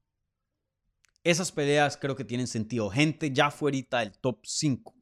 [1.24, 2.90] Esas peleas creo que tienen sentido.
[2.90, 4.94] Gente ya fuera del top 5.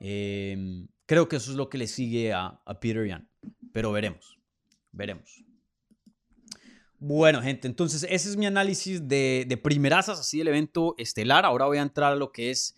[0.00, 3.24] Em, creo que eso es lo que le sigue a, Peter Young.
[3.72, 4.38] Pero veremos.
[4.92, 5.44] Veremos.
[6.98, 11.44] Bueno, gente, entonces ese es mi análisis de, de primerazas, así del evento estelar.
[11.44, 12.76] Ahora voy a entrar a lo que es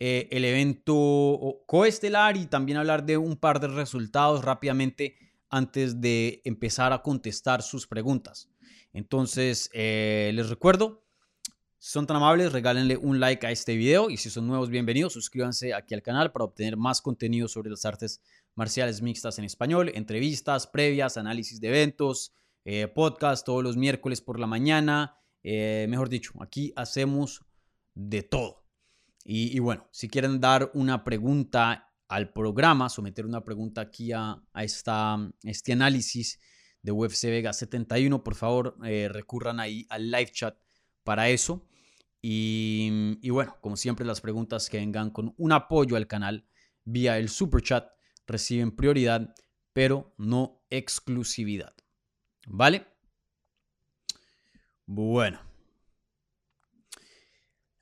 [0.00, 5.16] eh, el evento coestelar y también hablar de un par de resultados rápidamente
[5.50, 8.48] antes de empezar a contestar sus preguntas.
[8.92, 11.04] Entonces, eh, les recuerdo,
[11.80, 15.12] si son tan amables, regálenle un like a este video y si son nuevos, bienvenidos,
[15.12, 18.20] suscríbanse aquí al canal para obtener más contenido sobre las artes
[18.56, 24.40] marciales mixtas en español, entrevistas previas, análisis de eventos, eh, podcast todos los miércoles por
[24.40, 25.18] la mañana.
[25.44, 27.44] Eh, mejor dicho, aquí hacemos
[27.94, 28.64] de todo.
[29.24, 35.16] Y, bueno, si quieren dar una pregunta al programa, someter una pregunta aquí a, esta,
[35.42, 36.40] este análisis
[36.82, 40.56] de UFC Vega 71, por favor, eh, recurran ahí al live chat
[41.04, 41.67] para eso.
[42.20, 46.46] Y, bueno, como siempre, las preguntas que vengan con un apoyo al canal
[46.84, 47.90] vía el super chat
[48.26, 49.34] reciben prioridad,
[49.72, 51.74] pero no exclusividad.
[52.46, 52.86] ¿Vale?
[54.86, 55.40] Bueno.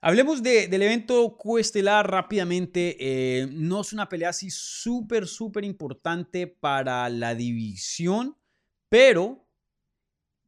[0.01, 2.95] Hablemos del evento Cuestelar rápidamente.
[2.99, 8.37] Eh, no es una pelea así súper, súper importante para la división,
[8.89, 9.46] pero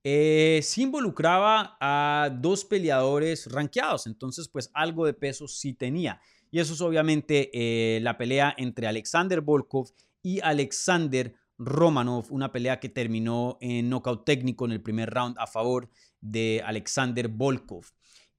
[0.04, 4.08] eh, sí involucraba a dos peleadores rankeados.
[4.08, 6.22] Entonces, pues algo de peso sí tenía.
[6.52, 9.92] Y eso es obviamente eh, la pelea entre Alexander Volkov
[10.24, 15.46] y Alexander Romanov, una pelea que terminó en knockout técnico en el primer round a
[15.46, 15.90] favor
[16.22, 17.86] de Alexander Volkov.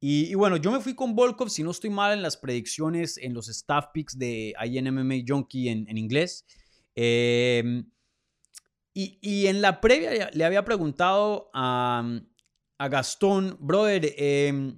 [0.03, 3.35] Y, bueno, yo me fui con Volkov, si no estoy mal en las predicciones, en
[3.35, 6.47] los staff picks de INMMA Junkie en, inglés.
[6.95, 7.85] Em,
[8.93, 12.21] y, en la previa le había preguntado a,
[12.79, 14.75] Gastón, brother, eh,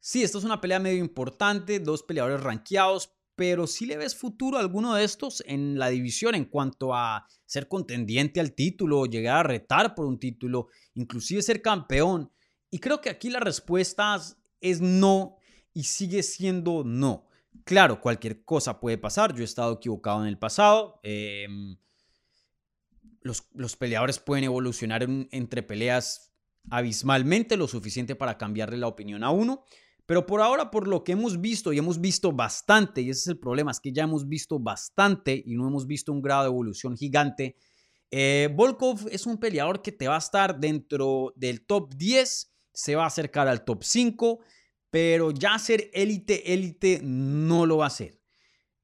[0.00, 4.56] sí, esta es una pelea medio importante, dos peleadores rankeados, pero si le ves futuro
[4.56, 9.36] a alguno de estos en la división en cuanto a ser contendiente al título, llegar
[9.36, 12.32] a retar por un título, inclusive ser campeón.
[12.70, 14.18] Y creo que aquí la respuesta
[14.60, 15.36] es no
[15.72, 17.28] y sigue siendo no.
[17.64, 19.34] Claro, cualquier cosa puede pasar.
[19.34, 20.98] Yo he estado equivocado en el pasado.
[21.02, 21.76] Em,
[23.26, 26.32] los, peleadores pueden evolucionar entre peleas
[26.70, 29.64] abismalmente, lo suficiente para cambiarle la opinión a uno.
[30.06, 33.26] Pero por ahora, por lo que hemos visto, y hemos visto bastante, y ese es
[33.26, 36.48] el problema, es que ya hemos visto bastante y no hemos visto un grado de
[36.48, 37.56] evolución gigante.
[38.10, 42.94] Eh, Volkov es un peleador que te va a estar dentro del top 10 se
[42.94, 44.40] va a acercar al top 5,
[44.90, 48.20] pero ya ser élite, élite no lo va a hacer.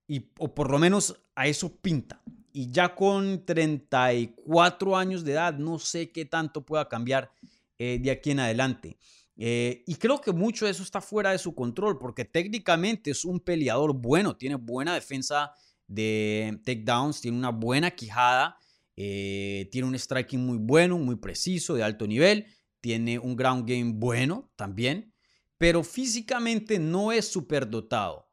[0.09, 2.23] Y, o por lo menos a eso pinta.
[2.53, 7.33] Y ya con 34 años de edad, no sé qué tanto pueda cambiar
[7.79, 8.99] eh, de aquí en adelante.
[9.37, 13.25] Eh, y creo que mucho de eso está fuera de su control, porque técnicamente es
[13.25, 15.53] un peleador bueno, tiene buena defensa
[15.87, 18.59] de takedowns, tiene una buena quijada,
[18.97, 22.47] eh, tiene un striking muy bueno, muy preciso, de alto nivel,
[22.81, 25.13] tiene un ground game bueno también,
[25.59, 28.29] pero físicamente no es superdotado.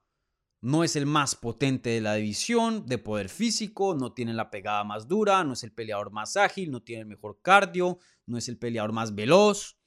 [0.61, 4.83] No es el más potente de la división de poder físico, no tiene la pegada
[4.83, 8.49] más dura, no es el peleador más ágil, no tiene el mejor cardio, no es
[8.49, 9.77] el peleador más veloz.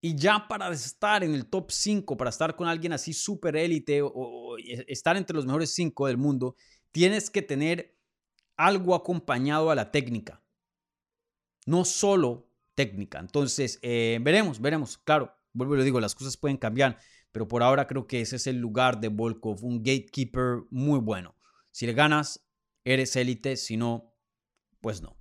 [0.00, 4.00] Y ya para estar en el top 5, para estar con alguien así súper élite
[4.02, 6.56] o, estar entre los mejores 5 del mundo,
[6.92, 7.98] tienes que tener
[8.56, 10.42] algo acompañado a la técnica.
[11.66, 13.18] No solo técnica.
[13.18, 14.98] Entonces, eh, veremos, veremos.
[14.98, 16.98] Claro, vuelvo y lo digo, las cosas pueden cambiar,
[17.32, 21.34] pero por ahora creo que ese es el lugar de Volkov, un gatekeeper muy bueno.
[21.70, 22.46] Si le ganas,
[22.84, 24.14] eres élite, si no,
[24.80, 25.16] pues no.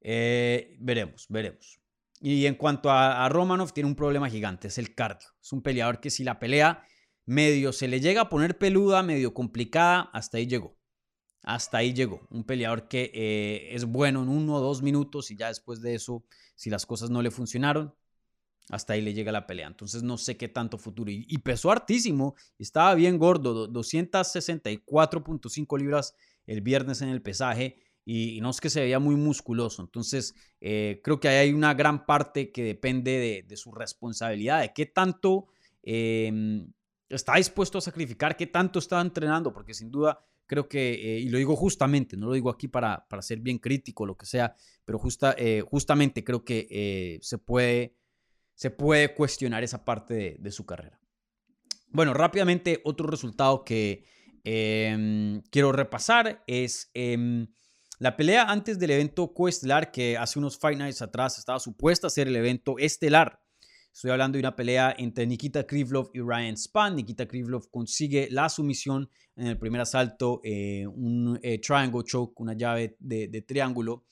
[0.00, 1.80] Eh, veremos, veremos.
[2.20, 5.28] Y en cuanto a, Romanov, tiene un problema gigante, es el cardio.
[5.42, 6.84] Es un peleador que si la pelea
[7.26, 10.78] medio se le llega a poner peluda, medio complicada, hasta ahí llegó.
[11.42, 12.26] Hasta ahí llegó.
[12.30, 15.94] Un peleador que eh, es bueno en uno o dos minutos y ya después de
[15.94, 17.94] eso, si las cosas no le funcionaron,
[18.70, 19.66] hasta ahí le llega la pelea.
[19.66, 21.10] Entonces no sé qué tanto futuro.
[21.10, 26.14] Y, pesó hartísimo, estaba bien gordo, 264.5 libras
[26.46, 29.82] el viernes en el pesaje y, no es que se veía muy musculoso.
[29.82, 34.86] Entonces, eh, creo que hay una gran parte que depende de, su responsabilidad, de qué
[34.86, 35.46] tanto
[35.82, 36.72] em,
[37.08, 41.28] está dispuesto a sacrificar, qué tanto está entrenando, porque sin duda creo que, eh, y
[41.30, 44.54] lo digo justamente, no lo digo aquí para, para ser bien crítico, lo que sea,
[44.84, 47.94] pero justa, eh, justamente creo que se, puede,
[48.54, 51.00] se puede cuestionar esa parte de, de su carrera.
[51.94, 54.04] Bueno, rápidamente otro resultado que
[54.42, 57.46] em, quiero repasar es em,
[58.00, 62.10] la pelea antes del evento coestelar, que hace unos Fight Nights atrás estaba supuesta a
[62.10, 63.40] ser el evento estelar.
[63.92, 66.96] Estoy hablando de una pelea entre Nikita Krivlov y Ryan Span.
[66.96, 72.54] Nikita Krivlov consigue la sumisión en el primer asalto, eh, un eh, triangle choke, una
[72.54, 74.04] llave de, triángulo.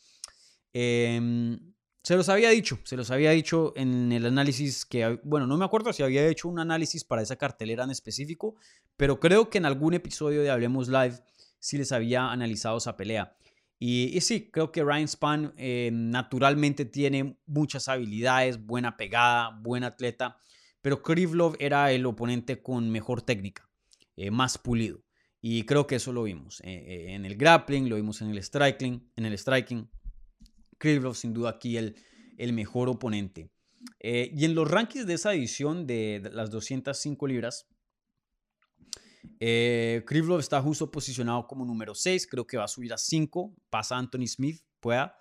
[0.72, 1.71] Em,
[2.02, 5.64] se los había dicho, se los había dicho en el análisis que, bueno, no me
[5.64, 8.56] acuerdo si había hecho un análisis para esa cartelera en específico,
[8.96, 11.20] pero creo que en algún episodio de Hablemos Live
[11.60, 13.36] sí les había analizado esa pelea.
[13.78, 20.38] Y, sí, creo que Ryan Span eh, naturalmente tiene muchas habilidades, buena pegada, buen atleta,
[20.80, 23.68] pero Krivlov era el oponente con mejor técnica,
[24.16, 25.02] eh, más pulido.
[25.40, 29.10] Y creo que eso lo vimos eh, en el grappling, lo vimos en el striking,
[29.16, 29.88] en el striking.
[30.82, 31.94] Krivlov sin duda aquí el,
[32.38, 33.52] el mejor oponente.
[34.00, 37.68] y en los rankings de esa edición de las 205 libras,
[39.38, 43.54] eh, Krivlov está justo posicionado como número 6, creo que va a subir a 5,
[43.70, 45.16] pasa Anthony Smith, pueda,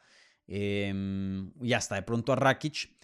[0.48, 2.96] em, y hasta de pronto a Rakic.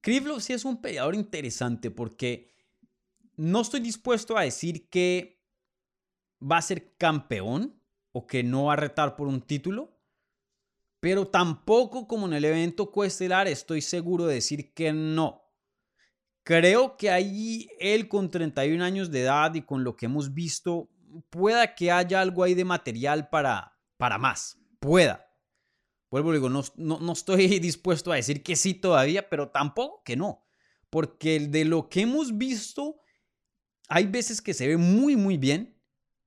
[0.00, 2.50] Krivlov sí es un peleador interesante porque
[3.36, 5.42] no estoy dispuesto a decir que
[6.40, 7.78] va a ser campeón
[8.12, 9.95] o que no va a retar por un título,
[11.06, 15.40] pero tampoco como en el evento coestelar estoy seguro de decir que no.
[16.42, 20.90] Creo que ahí él con 31 años de edad y con lo que hemos visto,
[21.30, 24.58] pueda que haya algo ahí de material para, para más.
[24.80, 25.32] Pueda.
[26.10, 30.44] Vuelvo, digo, no, no, estoy dispuesto a decir que sí todavía, pero tampoco que no.
[30.90, 32.96] Porque de lo que hemos visto,
[33.88, 35.80] hay veces que se ve muy, muy bien.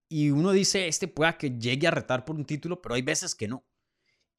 [0.08, 3.36] Y uno dice, este pueda que llegue a retar por un título, pero hay veces
[3.36, 3.66] que no.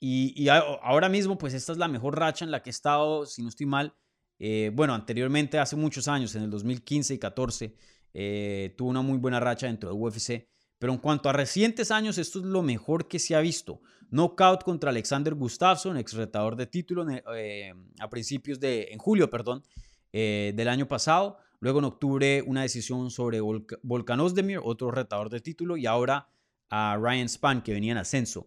[0.03, 3.43] Y, ahora mismo, pues esta es la mejor racha en la que he estado, si
[3.43, 3.95] no estoy mal,
[4.39, 7.75] eh, bueno, anteriormente, hace muchos años, en el 2015 y 14,
[8.15, 10.49] eh, tuvo una muy buena racha dentro de UFC.
[10.79, 13.83] Pero en cuanto a recientes años, esto es lo mejor que se ha visto.
[14.11, 19.63] Knockout contra Alexander Gustafsson, ex retador de título eh, a principios de, en julio, perdón,
[20.11, 21.37] del año pasado.
[21.61, 26.31] Luego en octubre una decisión sobre Volkan Ozdemir, otro retador de título, y ahora
[26.71, 28.47] a Ryan Span, que venía en ascenso.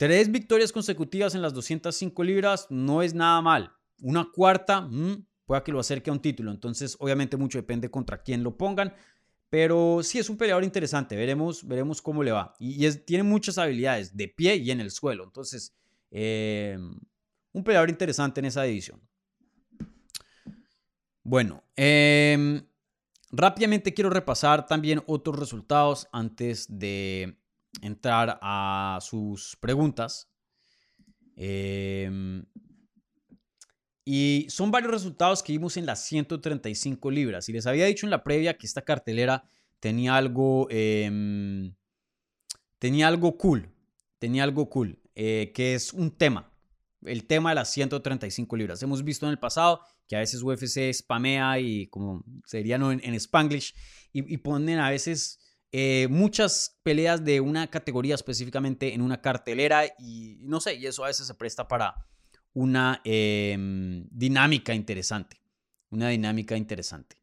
[0.00, 3.76] Tres victorias consecutivas en las 205 libras no es nada mal.
[4.00, 6.50] Una cuarta, mm, pueda que lo acerque a un título.
[6.50, 8.94] Entonces, obviamente, mucho depende contra quién lo pongan.
[9.50, 11.16] Pero sí es un peleador interesante.
[11.16, 12.54] Veremos, veremos cómo le va.
[12.58, 15.22] Y, tiene muchas habilidades de pie y en el suelo.
[15.22, 15.76] Entonces,
[16.10, 16.78] eh,
[17.52, 19.06] un peleador interesante en esa división.
[21.22, 22.62] Bueno, em,
[23.30, 27.36] rápidamente quiero repasar también otros resultados antes de
[27.82, 30.30] entrar a sus preguntas.
[31.36, 32.42] Eh,
[34.04, 37.48] Y son varios resultados que vimos en las 135 libras.
[37.48, 39.44] Y les había dicho en la previa que esta cartelera
[39.78, 41.74] tenía algo, em,
[42.80, 43.70] tenía algo cool,
[44.18, 46.52] tenía algo cool, eh, que es un tema,
[47.04, 48.82] el tema de las 135 libras.
[48.82, 53.14] Hemos visto en el pasado que a veces UFC spamea y como sería en, en
[53.14, 53.74] Spanglish
[54.12, 55.38] y, ponen a veces
[55.72, 61.04] eh, muchas peleas de una categoría específicamente en una cartelera y no sé, y eso
[61.04, 62.06] a veces se presta para
[62.52, 65.40] una em, dinámica interesante,
[65.90, 67.16] una dinámica interesante.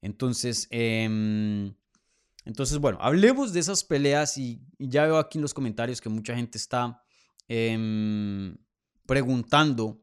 [0.00, 1.74] Entonces, em,
[2.44, 6.34] entonces, bueno, hablemos de esas peleas y, ya veo aquí en los comentarios que mucha
[6.36, 7.02] gente está
[7.48, 8.56] em,
[9.06, 10.00] preguntando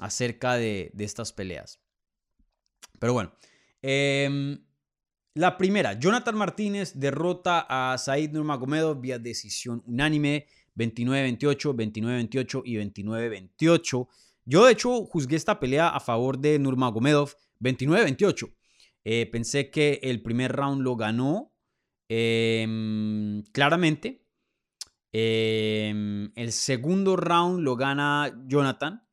[0.00, 1.80] acerca de, estas peleas.
[2.98, 3.32] Pero bueno,
[5.34, 14.08] la primera, Jonathan Martínez derrota a Said Nurmagomedov vía decisión unánime, 29-28, 29-28 y 29-28.
[14.44, 18.52] Yo de hecho juzgué esta pelea a favor de Nurmagomedov 29-28.
[19.04, 21.52] Eh, pensé que el primer round lo ganó
[22.08, 24.24] Em, claramente,
[25.12, 29.06] em, el segundo round lo gana Jonathan.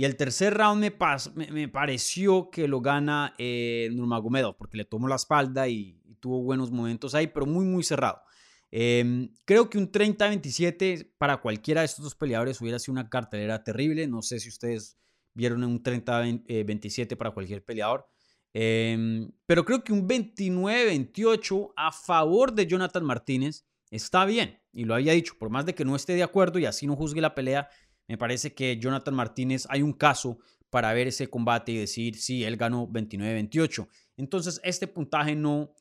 [0.00, 5.06] Y el tercer round me, me, pareció que lo gana eh, Nurmagomedov, porque le tomó
[5.08, 8.22] la espalda y, tuvo buenos momentos ahí, pero muy, muy cerrado.
[8.70, 13.62] Em, creo que un 30-27 para cualquiera de estos dos peleadores hubiera sido una cartelera
[13.62, 14.06] terrible.
[14.06, 14.96] No sé si ustedes
[15.34, 18.06] vieron un 30-27 para cualquier peleador.
[18.54, 24.62] Em, pero creo que un 29-28 a favor de Jonathan Martínez está bien.
[24.72, 26.96] Y lo había dicho, por más de que no esté de acuerdo y así no
[26.96, 27.68] juzgue la pelea,
[28.10, 32.42] me parece que Jonathan Martínez hay un caso para ver ese combate y decir, sí,
[32.42, 33.86] él ganó 29-28.
[34.16, 35.72] Entonces, este puntaje no,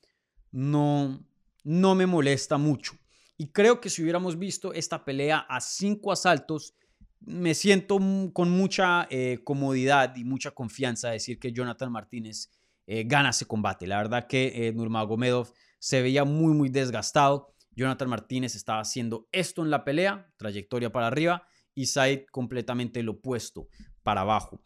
[0.51, 1.25] no,
[1.63, 2.93] no me molesta mucho.
[3.35, 6.75] Y creo que si hubiéramos visto esta pelea a cinco asaltos,
[7.19, 7.97] me siento
[8.31, 12.51] con mucha eh, comodidad y mucha confianza de decir que Jonathan Martínez
[12.85, 13.87] eh, gana ese combate.
[13.87, 17.55] La verdad que eh, Nurmagomedov se veía muy, muy desgastado.
[17.75, 21.47] Jonathan Martínez estaba haciendo esto en la pelea, trayectoria para arriba,
[21.79, 23.67] y Said completamente lo opuesto,
[24.03, 24.61] para abajo.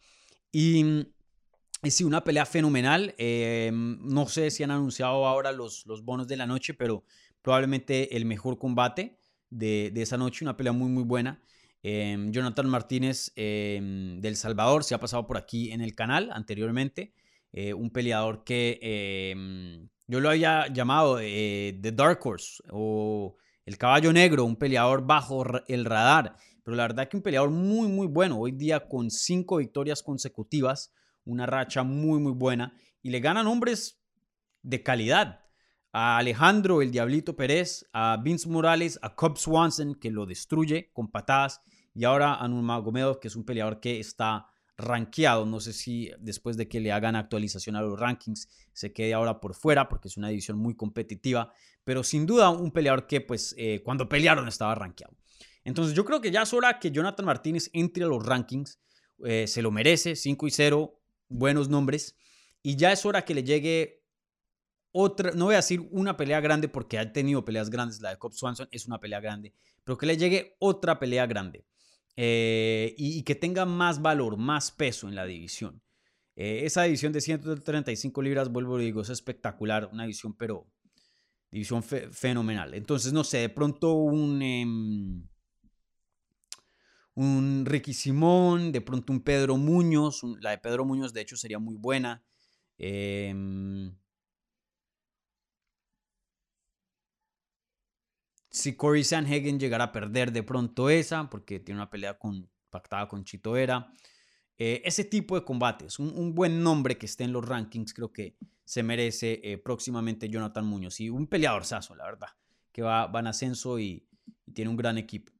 [0.50, 1.06] Y,
[1.82, 3.14] y sí, una pelea fenomenal.
[3.18, 7.04] Eh, no sé si han anunciado ahora los, los bonos de la noche, pero
[7.42, 9.18] probablemente el mejor combate
[9.50, 11.40] de, de esa noche, una pelea muy, muy buena.
[11.84, 17.12] Jonathan Martínez del Salvador se ha pasado por aquí en el canal anteriormente.
[17.52, 18.80] Eh, un peleador que
[20.06, 25.44] yo lo había llamado eh, The Dark Horse o el caballo negro, un peleador bajo
[25.68, 29.58] el radar, pero la verdad que un peleador muy, muy bueno, hoy día con cinco
[29.58, 30.92] victorias consecutivas,
[31.24, 34.00] una racha muy, muy buena, y le ganan hombres
[34.62, 35.42] de calidad.
[35.92, 41.10] A Alejandro, el Diablito Pérez, a Vince Morales, a Cobb Swanson, que lo destruye con
[41.10, 41.60] patadas,
[41.94, 45.46] y ahora a Nurmagomedov, que es un peleador que está rankeado.
[45.46, 49.40] No sé si después de que le hagan actualización a los rankings se quede ahora
[49.40, 51.52] por fuera porque es una división muy competitiva,
[51.84, 55.14] pero sin duda un peleador que pues eh, cuando pelearon estaba rankeado.
[55.64, 58.78] Entonces yo creo que ya es hora que Jonathan Martínez entre a los rankings,
[59.24, 62.16] eh, se lo merece, 5 y 0, buenos nombres,
[62.62, 64.04] y ya es hora que le llegue
[64.92, 68.18] otra, no voy a decir una pelea grande porque ha tenido peleas grandes, la de
[68.18, 71.66] Cobb Swanson es una pelea grande, pero que le llegue otra pelea grande.
[72.16, 75.82] Eh, y, que tenga más valor, más peso en la división.
[76.36, 80.66] Eh, esa división de 135 libras, vuelvo y digo, es espectacular, una división, pero
[81.50, 82.74] división fenomenal.
[82.74, 85.26] Entonces, no sé, de pronto un, em,
[87.14, 91.58] un Ricky Simón, de pronto un Pedro Muñoz, la de Pedro Muñoz de hecho sería
[91.58, 92.24] muy buena.
[92.78, 93.32] Eh,
[98.54, 103.08] si Corey Sanhagen llegara a perder de pronto esa, porque tiene una pelea con, pactada
[103.08, 103.92] con Chito Vera.
[104.56, 108.36] Eh, ese tipo de combates, un, buen nombre que esté en los rankings, creo que
[108.64, 111.00] se merece eh, próximamente Jonathan Muñoz.
[111.00, 112.28] Y un peleador sazo, la verdad,
[112.70, 114.06] que va, en ascenso y,
[114.52, 115.32] tiene un gran equipo.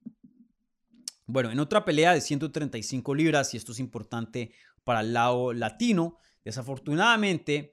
[1.27, 4.53] Bueno, en otra pelea de 135 libras, y esto es importante
[4.85, 7.73] para el lado latino, desafortunadamente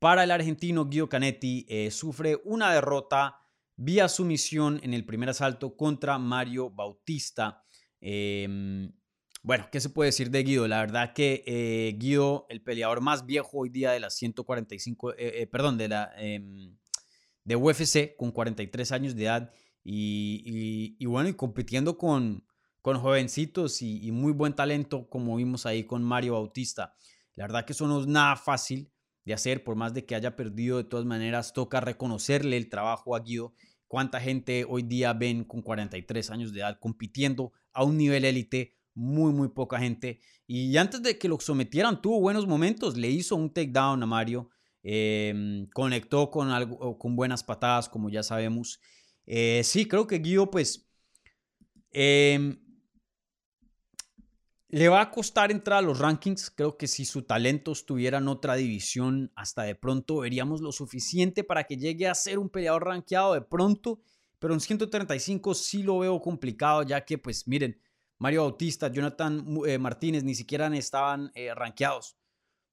[0.00, 3.36] para el argentino Guido Canetti eh, sufre una derrota
[3.76, 7.62] vía sumisión en el primer asalto contra Mario Bautista.
[8.00, 8.92] Em,
[9.42, 10.66] bueno, ¿qué se puede decir de Guido?
[10.66, 15.46] La verdad que eh, Guido, el peleador más viejo hoy día de las 145, eh,
[15.46, 16.76] perdón, de la em,
[17.44, 19.52] de UFC, con 43 años de edad
[19.82, 22.44] y, bueno, y compitiendo con,
[22.82, 26.94] con jovencitos y, muy buen talento, como vimos ahí con Mario Bautista.
[27.34, 28.90] La verdad que eso no es nada fácil
[29.24, 33.14] de hacer, por más de que haya perdido, de todas maneras toca reconocerle el trabajo
[33.14, 33.54] a Guido
[33.88, 38.76] ¿Cuánta gente hoy día ven con 43 años de edad compitiendo a un nivel élite
[38.94, 40.20] muy, muy poca gente.
[40.46, 42.98] Y antes de que lo sometieran, tuvo buenos momentos.
[42.98, 44.50] Le hizo un takedown a Mario.
[44.82, 48.78] Em, conectó con, algo, con buenas patadas, como ya sabemos.
[49.24, 50.86] Eh, sí, creo que Guido, pues,
[51.92, 52.58] em,
[54.70, 56.50] le va a costar entrar a los rankings.
[56.50, 61.42] Creo que si su talento estuviera en otra división, hasta de pronto veríamos lo suficiente
[61.42, 64.00] para que llegue a ser un peleador rankeado de pronto.
[64.38, 67.80] Pero en 135 sí lo veo complicado, ya que, pues, miren,
[68.18, 72.16] Mario Bautista, Jonathan eh, Martínez ni siquiera estaban eh, rankeados.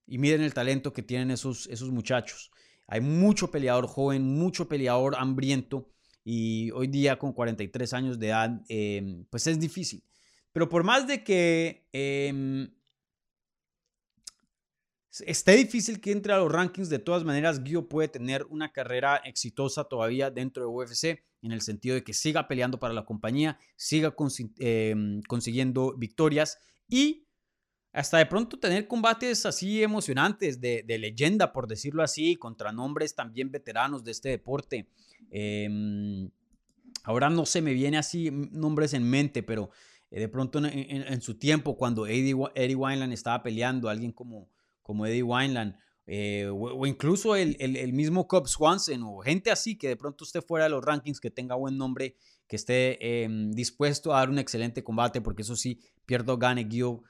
[0.05, 2.51] Y miren el talento que tienen esos, esos muchachos.
[2.87, 5.89] Hay mucho peleador joven, mucho peleador hambriento.
[6.23, 10.03] Y hoy día con 43 años de edad, em, pues es difícil.
[10.55, 12.69] Pero por más de que em,
[15.25, 19.17] esté difícil que entre a los rankings, de todas maneras, Guido puede tener una carrera
[19.17, 23.59] exitosa todavía dentro de UFC, en el sentido de que siga peleando para la compañía,
[23.75, 24.15] siga
[24.59, 27.27] em, consiguiendo victorias y
[27.91, 33.51] hasta de pronto tener combates así emocionantes, de, leyenda, por decirlo así, contra nombres también
[33.51, 34.87] veteranos de este deporte.
[35.31, 36.29] Em,
[37.03, 41.37] ahora no se me viene así nombres en mente, pero eh, de pronto en, su
[41.37, 44.49] tiempo, cuando Eddie, Eddie Wineland estaba peleando, alguien como,
[44.81, 45.75] como Eddie Wineland,
[46.07, 50.41] eh, o, incluso el, el, mismo Cobb Swanson, o gente así que de pronto esté
[50.41, 52.15] fuera de los rankings, que tenga buen nombre,
[52.47, 57.03] que esté em, dispuesto a dar un excelente combate, porque eso sí, pierdo, gane, Guido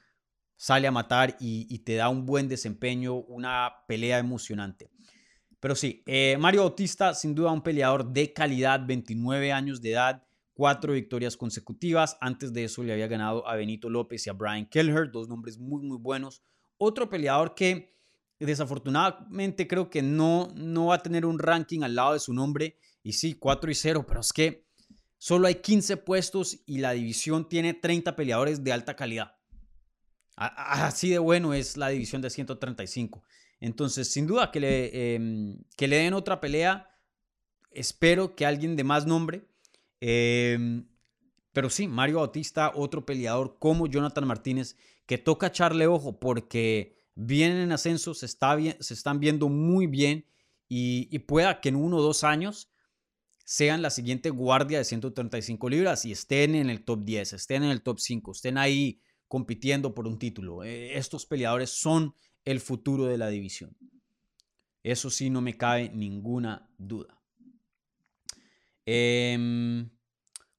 [0.56, 4.90] sale a matar y, te da un buen desempeño, una pelea emocionante.
[5.60, 10.25] Pero sí, eh, Mario Bautista, sin duda un peleador de calidad, 29 años de edad,
[10.56, 12.16] cuatro victorias consecutivas.
[12.22, 15.58] Antes de eso le había ganado a Benito López y a Brian Kelleher, dos nombres
[15.58, 16.42] muy, muy buenos.
[16.78, 17.94] Otro peleador que
[18.40, 22.78] desafortunadamente creo que no, no va a tener un ranking al lado de su nombre.
[23.02, 24.66] Y sí, 4 y 0, pero es que
[25.18, 29.34] solo hay 15 puestos y la división tiene 30 peleadores de alta calidad.
[30.36, 33.22] Así de bueno es la división de 135.
[33.60, 36.90] Entonces, sin duda que le, em, que le den otra pelea.
[37.70, 39.46] Espero que alguien de más nombre.
[40.08, 40.86] Em,
[41.52, 47.56] pero sí, Mario Bautista, otro peleador como Jonathan Martínez, que toca echarle ojo porque vienen
[47.56, 50.24] en ascenso, se, está se están viendo muy bien
[50.68, 52.70] y, y pueda que en uno o dos años
[53.44, 57.70] sean la siguiente guardia de 135 libras y estén en el top 10, estén en
[57.70, 60.62] el top 5, estén ahí compitiendo por un título.
[60.62, 63.76] Eh, estos peleadores son el futuro de la división.
[64.84, 67.20] Eso sí, no me cabe ninguna duda.
[68.84, 69.90] Em,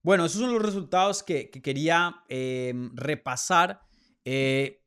[0.07, 3.81] bueno, esos son los resultados que, quería em, repasar.
[4.23, 4.81] Eh,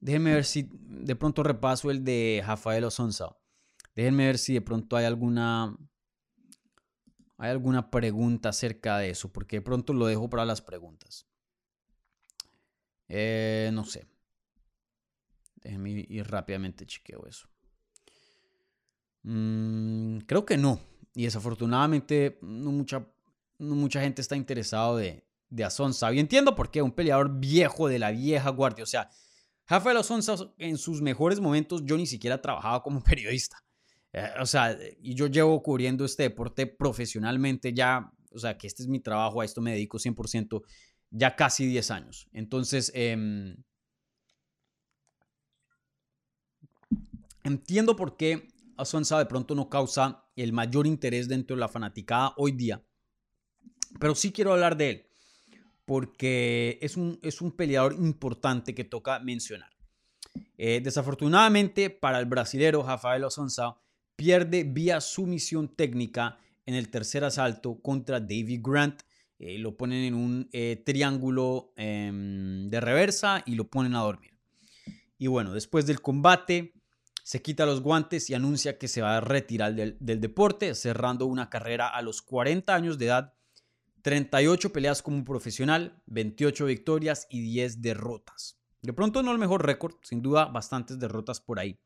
[0.00, 3.34] déjenme ver si de pronto repaso el de Rafael Osonza.
[3.94, 5.74] Déjenme ver si de pronto hay alguna,
[7.38, 11.26] hay alguna pregunta acerca de eso, porque de pronto lo dejo para las preguntas.
[13.08, 14.06] Eh, no sé.
[15.54, 17.48] Déjenme ir rápidamente, chequeo eso.
[19.22, 20.78] Mm, creo que no.
[21.14, 23.06] Y desafortunadamente no mucha,
[23.60, 26.12] mucha gente está interesado de, de Asonza.
[26.12, 26.82] Y entiendo por qué.
[26.82, 28.84] Un peleador viejo de la vieja guardia.
[28.84, 29.10] O sea,
[29.66, 33.58] Rafael Asonza en sus mejores momentos yo ni siquiera trabajaba como periodista.
[34.12, 38.12] Eh, o sea, y yo llevo cubriendo este deporte profesionalmente ya.
[38.32, 40.62] O sea, que este es mi trabajo, a esto me dedico 100%
[41.10, 42.28] ya casi 10 años.
[42.32, 43.56] Entonces, em,
[47.42, 52.32] entiendo por qué Asonza de pronto no causa el mayor interés dentro de la fanaticada
[52.36, 52.82] hoy día.
[53.98, 55.06] Pero sí quiero hablar de él,
[55.84, 59.70] porque es un, es un peleador importante que toca mencionar.
[60.56, 63.78] Eh, desafortunadamente para el brasilero Rafael Asonza
[64.14, 69.02] pierde vía sumisión técnica en el tercer asalto contra David Grant
[69.42, 74.38] eh, lo ponen en un eh, triángulo em, de reversa y lo ponen a dormir.
[75.16, 76.74] Y bueno, después del combate,
[77.24, 81.48] se quita los guantes y anuncia que se va a retirar del, deporte, cerrando una
[81.48, 83.32] carrera a los 40 años de edad,
[84.02, 88.60] 38 peleas como profesional, 28 victorias y 10 derrotas.
[88.82, 91.78] De pronto no el mejor récord, sin duda bastantes derrotas por ahí.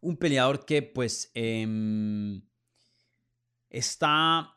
[0.00, 2.42] Un peleador que pues em,
[3.68, 4.54] está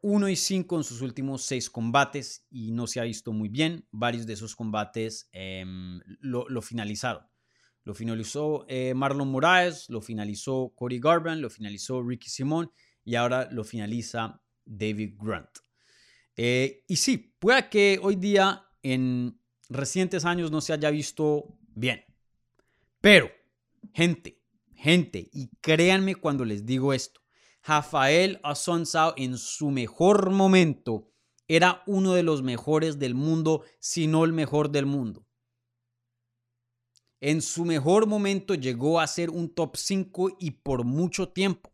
[0.00, 3.86] 1 y 5 en sus últimos 6 combates y no se ha visto muy bien.
[3.92, 7.24] Varios de esos combates em, lo, finalizaron.
[7.84, 12.72] Lo finalizó eh, Marlon Moraes, lo finalizó Cody Garbrandt, lo finalizó Ricky Simón
[13.04, 15.50] y ahora lo finaliza David Grant.
[16.36, 19.38] Eh, y sí, puede que hoy día en
[19.68, 22.04] recientes años no se haya visto bien.
[23.00, 23.30] Pero,
[23.92, 24.42] gente,
[24.74, 27.20] gente, y créanme cuando les digo esto,
[27.64, 31.12] Rafael Assunção en su mejor momento
[31.46, 35.26] era uno de los mejores del mundo, si no el mejor del mundo.
[37.20, 41.71] En su mejor momento llegó a ser un top 5 y por mucho tiempo.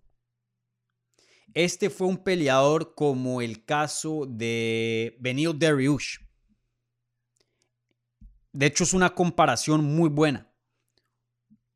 [1.58, 6.18] Este fue un peleador como el caso de Benio Dariush.
[8.52, 10.52] De hecho, es una comparación muy buena.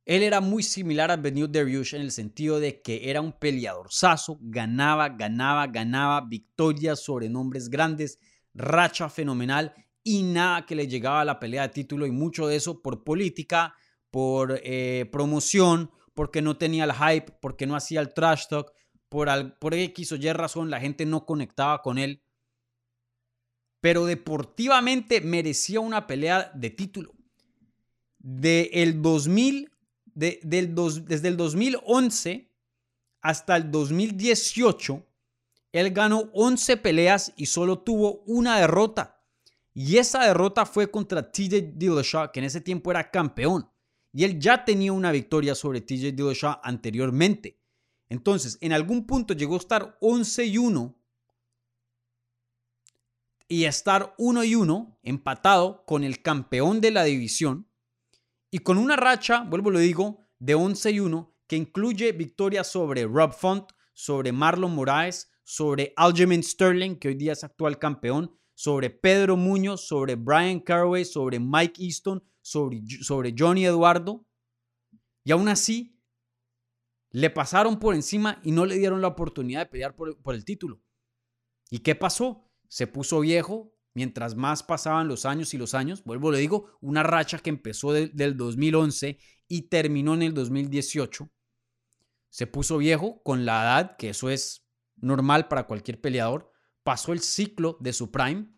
[0.05, 3.89] Él era muy similar a Benio Dariush en el sentido de que era un peleador
[3.91, 8.21] saso, ganaba, ganaba, ganaba, victorias sobre nombres grandes,
[8.55, 9.75] racha fenomenal
[10.05, 13.03] y nada que le llegaba a la pelea de título y mucho de eso por
[13.03, 13.75] política,
[14.13, 18.73] por eh, promoción, porque no tenía el hype, porque no hacía el trash talk,
[19.13, 22.23] por, al, por X o Y razón la gente no conectaba con él.
[23.83, 27.13] Pero deportivamente merecía una pelea de título.
[28.19, 29.71] De el 2000,
[30.15, 32.51] de, del desde el 2011
[33.21, 35.07] hasta el 2018,
[35.73, 39.23] él ganó 11 peleas y solo tuvo una derrota.
[39.75, 43.69] Y esa derrota fue contra TJ Dillashaw, que en ese tiempo era campeón.
[44.15, 47.62] Y él ya tenía una victoria sobre TJ Dillashaw anteriormente.
[48.13, 50.95] Entonces, en algún punto llegó a estar 11 y 1
[53.49, 57.71] y a estar 1 y 1 empatado con el campeón de la división
[58.51, 63.07] y con una racha, vuelvo lo digo, de 11 y 1 que incluye victorias sobre
[63.07, 68.91] Rob Font, sobre Marlon Moraes, sobre Aljamain Sterling, que hoy día es actual campeón, sobre
[68.91, 74.27] Pedro Muñoz, sobre Brian Caraway, sobre Mike Easton, sobre, sobre Johnny Eduardo.
[75.25, 75.92] Y aún así,
[77.13, 80.83] le pasaron por encima y no le dieron la oportunidad de pelear por, el título.
[81.71, 82.51] ¿Y qué pasó?
[82.69, 86.03] Se puso viejo mientras más pasaban los años y los años.
[86.05, 91.31] Vuelvo, le digo, una racha que empezó del 2011 y terminó en el 2018.
[92.31, 96.51] Se puso viejo con la edad, que eso es normal para cualquier peleador.
[96.83, 98.49] Pasó el ciclo de su prime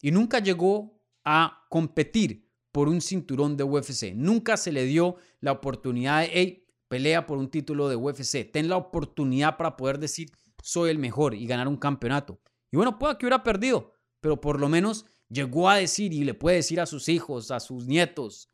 [0.00, 4.14] y nunca llegó a competir por un cinturón de UFC.
[4.14, 8.76] Nunca se le dio la oportunidad de, pelea por un título de UFC, ten la
[8.76, 10.30] oportunidad para poder decir
[10.62, 12.40] soy el mejor y ganar un campeonato.
[12.70, 16.34] Y bueno, puede que hubiera perdido, pero por lo menos llegó a decir y le
[16.34, 18.50] puede decir a sus hijos, a sus nietos,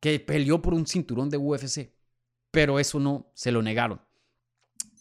[0.00, 1.92] que peleó por un cinturón de UFC.
[2.50, 4.00] Pero eso no, se lo negaron.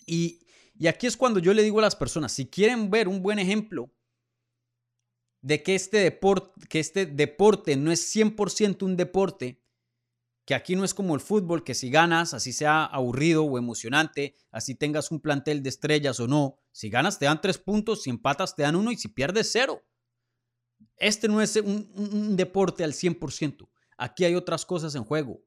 [0.06, 0.48] Y,
[0.78, 3.38] y aquí es cuando yo le digo a las personas, si quieren ver un buen
[3.38, 3.92] ejemplo
[5.42, 9.63] de que este deporte, que este deporte no es 100% un deporte,
[10.46, 14.36] que aquí no es como el fútbol, que si ganas, así sea aburrido o emocionante,
[14.52, 18.10] así tengas un plantel de estrellas o no, si ganas te dan tres puntos, si
[18.10, 19.84] empatas te dan uno y si pierdes cero.
[20.98, 23.70] Este no es un, deporte al 100%.
[23.98, 25.42] Aquí hay otras cosas en juego.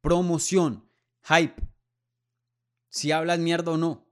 [0.00, 0.90] Promoción,
[1.22, 1.62] hype,
[2.88, 4.10] si hablas mierda o no.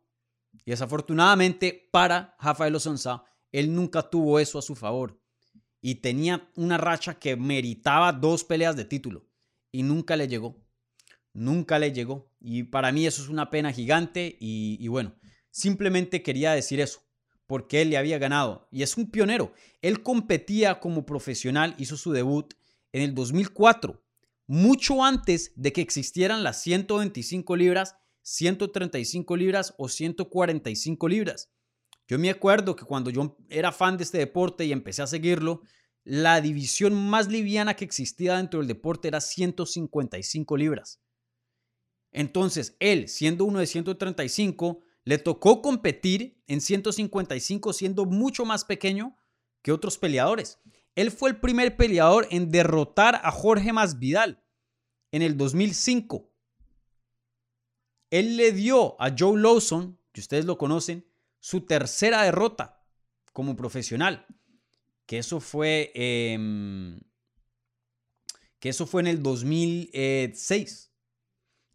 [0.65, 5.21] Y desafortunadamente para Rafael Osonza, él nunca tuvo eso a su favor.
[5.81, 9.27] Y tenía una racha que meritaba dos peleas de título
[9.75, 10.64] y nunca le llegó.
[11.33, 12.31] Nunca le llegó.
[12.41, 15.16] Y para mí eso es una pena gigante y, bueno,
[15.51, 17.01] simplemente quería decir eso,
[17.49, 19.53] porque él le había ganado y es un pionero.
[19.83, 22.55] Él competía como profesional, hizo su debut
[22.93, 24.01] en el 2004,
[24.47, 31.51] mucho antes de que existieran las 125 libras, 135 libras o 145 libras.
[32.07, 35.62] Yo me acuerdo que cuando yo era fan de este deporte y empecé a seguirlo,
[36.05, 41.01] la división más liviana que existía dentro del deporte era 155 libras.
[42.13, 49.17] Entonces, él, siendo uno de 135, le tocó competir en 155 siendo mucho más pequeño
[49.63, 50.61] que otros peleadores.
[50.95, 54.45] Él fue el primer peleador en derrotar a Jorge Masvidal
[55.11, 56.31] en el 2005.
[58.11, 61.07] Él le dio a Joe Lawson, que ustedes lo conocen,
[61.41, 62.87] su tercera derrota
[63.33, 64.27] como profesional
[65.07, 67.01] que eso fue, em,
[68.59, 70.93] que eso fue en el 2006.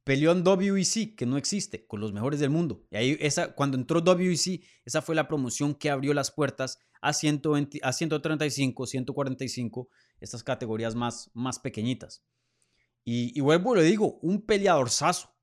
[0.04, 2.88] Peleó en WEC, que no existe, con los mejores del mundo.
[2.90, 7.14] Y ahí, esa, cuando entró WEC, esa fue la promoción que abrió las puertas a,
[7.14, 12.24] 120, a 135, 145, estas categorías más, más pequeñitas.
[13.06, 15.36] Y, y vuelvo, le digo, un peleador saso.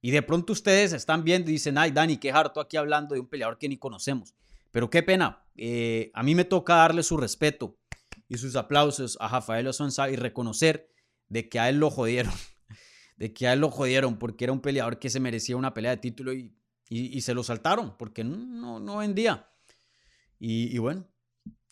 [0.00, 3.20] Y de pronto ustedes están viendo y dicen, ay, Dani, qué harto aquí hablando de
[3.20, 4.34] un peleador que ni conocemos.
[4.74, 7.78] Pero qué pena, eh, a mí me toca darle su respeto
[8.26, 10.90] y sus aplausos a Rafael Osonza y reconocer
[11.28, 12.32] de que a él lo jodieron,
[13.16, 15.92] de que a él lo jodieron porque era un peleador que se merecía una pelea
[15.92, 16.50] de título y,
[17.20, 19.48] se lo saltaron porque no, no vendía.
[20.40, 21.06] Y, bueno,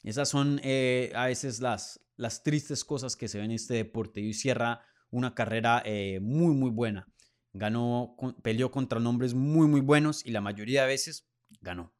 [0.05, 1.99] esas son eh, a veces las,
[2.45, 4.21] tristes cosas que se ven en este deporte.
[4.21, 7.09] Y cierra una carrera eh, muy, muy buena.
[7.53, 11.29] Ganó, peleó contra nombres muy, muy buenos y la mayoría de veces
[11.61, 11.93] ganó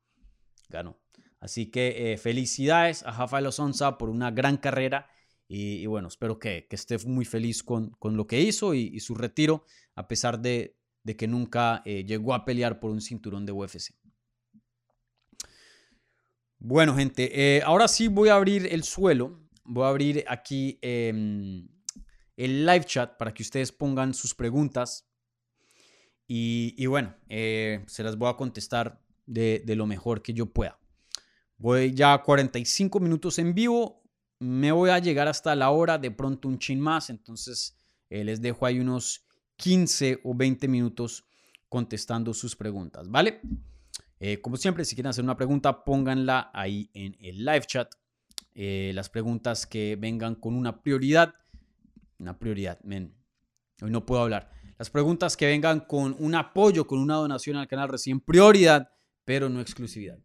[1.43, 5.11] Así que eh, felicidades a Rafael Osonza por una gran carrera
[5.49, 9.65] y, bueno, espero que, esté muy feliz con, con lo que hizo y, su retiro,
[9.97, 10.79] a pesar de,
[11.19, 13.93] que nunca eh, llegó a pelear por un cinturón de UFC.
[16.59, 19.41] Bueno, gente, eh, ahora sí voy a abrir el suelo.
[19.65, 21.69] Voy a abrir aquí em,
[22.37, 25.07] el live chat para que ustedes pongan sus preguntas.
[26.27, 29.03] Y, bueno, se las voy a contestar
[29.33, 30.79] de, lo mejor que yo pueda.
[31.57, 34.03] Voy ya a 45 minutos en vivo.
[34.39, 37.11] Me voy a llegar hasta la hora, de pronto un chin más.
[37.11, 37.77] Entonces
[38.11, 39.27] eh, les dejo ahí unos
[39.57, 41.25] 15 o 20 minutos
[41.69, 43.41] contestando sus preguntas, ¿vale?
[44.21, 47.93] Eh, como siempre, si quieren hacer una pregunta, pónganla ahí en el live chat.
[48.55, 51.35] las preguntas que vengan con una prioridad.
[52.19, 53.15] Una prioridad, men.
[53.81, 54.51] Hoy no puedo hablar.
[54.79, 58.91] Las preguntas que vengan con un apoyo, con una donación al canal reciben prioridad,
[59.25, 60.19] pero no exclusividad.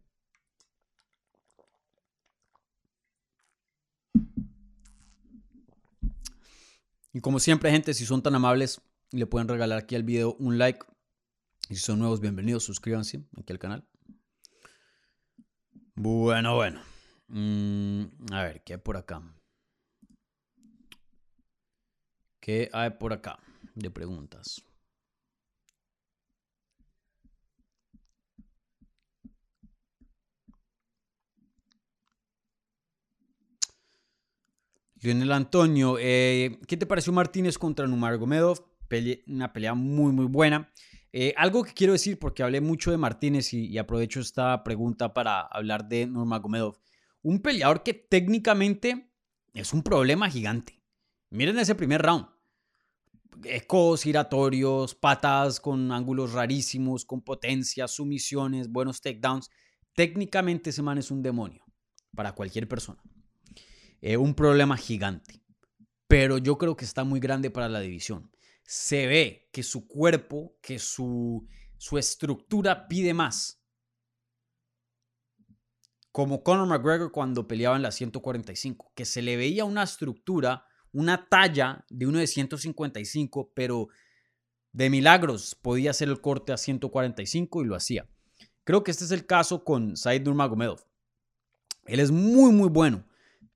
[7.12, 8.80] Y como siempre, gente, si son tan amables,
[9.10, 10.84] le pueden regalar aquí al video un like.
[11.68, 13.88] Y si son nuevos, bienvenidos, suscríbanse aquí al canal.
[15.94, 16.80] Bueno, bueno.
[17.28, 19.22] Mm, a ver, ¿qué hay por acá?
[22.40, 23.38] ¿Qué hay por acá?
[23.78, 24.62] de preguntas.
[35.00, 38.64] Lionel Antonio, eh, ¿qué te pareció Martínez contra Numargomedov?
[39.26, 40.72] una pelea muy, muy buena.
[41.12, 45.40] Eh, algo que quiero decir, porque hablé mucho de Martínez y, aprovecho esta pregunta para
[45.40, 46.78] hablar de Nurmagomedov.
[47.22, 49.12] Un peleador que técnicamente
[49.52, 50.82] es un problema gigante.
[51.30, 52.26] Miren ese primer round
[53.44, 59.50] ecos giratorios, patas con ángulos rarísimos, con potencia, sumisiones, buenos takedowns.
[59.94, 61.64] Técnicamente ese man es un demonio
[62.14, 63.02] para cualquier persona.
[64.00, 65.42] Es un problema gigante.
[66.06, 68.30] Pero yo creo que está muy grande para la división.
[68.64, 71.46] Se ve que su cuerpo, que su,
[71.76, 73.62] su estructura pide más.
[76.12, 81.28] Como Conor McGregor cuando peleaba en la 145, que se le veía una estructura una
[81.28, 83.88] talla de uno de 155, pero
[84.72, 88.08] de milagros podía hacer el corte a 145 y lo hacía.
[88.64, 90.84] Creo que este es el caso con Said Nurmagomedov.
[91.86, 93.04] Él es muy, muy bueno,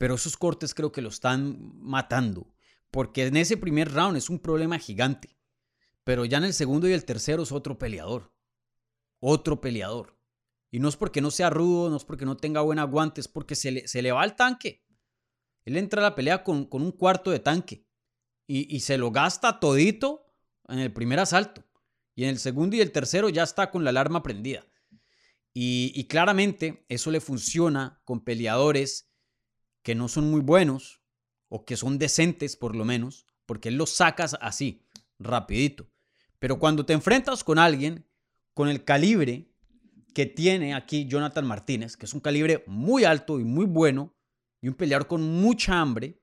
[0.03, 2.53] pero esos cortes creo que lo están matando,
[2.91, 5.39] porque en ese primer round es un problema gigante,
[6.03, 8.35] pero ya en el segundo y el tercero es otro peleador,
[9.21, 10.19] otro peleador.
[10.73, 13.29] Y no es porque no sea rudo, no es porque no tenga buen aguante, es
[13.29, 14.85] porque se le, se le va el tanque.
[15.65, 17.87] Él entra a la pelea con, un cuarto de tanque
[18.49, 20.27] y, se lo gasta todito
[20.67, 21.65] en el primer asalto.
[22.17, 24.67] Y en el segundo y el tercero ya está con la alarma prendida.
[25.55, 29.12] Y, claramente eso le funciona con peleadores
[29.83, 31.01] que no son muy buenos
[31.49, 34.87] o que son decentes por lo menos, porque los sacas así,
[35.19, 35.91] rapidito.
[36.39, 38.09] Pero cuando te enfrentas con alguien
[38.55, 39.53] con el calibre
[40.15, 44.15] que tiene aquí Jonathan Martínez, que es un calibre muy alto y muy bueno,
[44.61, 46.23] y un peleador con mucha hambre,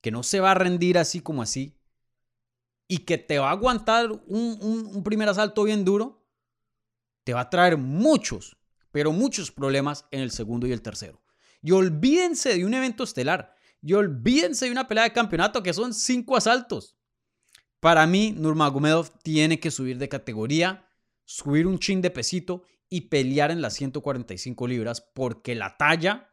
[0.00, 1.78] que no se va a rendir así como así,
[2.88, 6.26] y que te va a aguantar un, primer asalto bien duro,
[7.24, 8.56] te va a traer muchos,
[8.90, 11.21] pero muchos problemas en el segundo y el tercero.
[11.62, 13.54] Y olvídense de un evento estelar.
[13.80, 16.96] Y olvídense de una pelea de campeonato que son cinco asaltos.
[17.80, 20.88] Para mí, Nurmagomedov tiene que subir de categoría,
[21.24, 26.30] subir un chin de pesito y pelear en las 145 libras porque la talla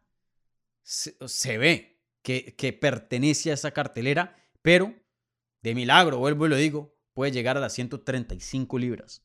[0.83, 4.93] se, ve que, pertenece a esa cartelera, pero
[5.61, 9.23] de milagro, vuelvo y lo digo, puede llegar a las 135 libras.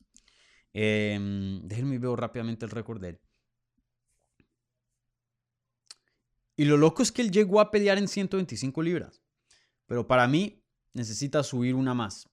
[0.73, 1.17] Eh,
[1.63, 3.19] déjenme ver rápidamente el récord de él.
[6.55, 9.21] Y lo loco es que él llegó a pelear en 125 libras.
[9.87, 12.29] Pero para mí necesita subir una más.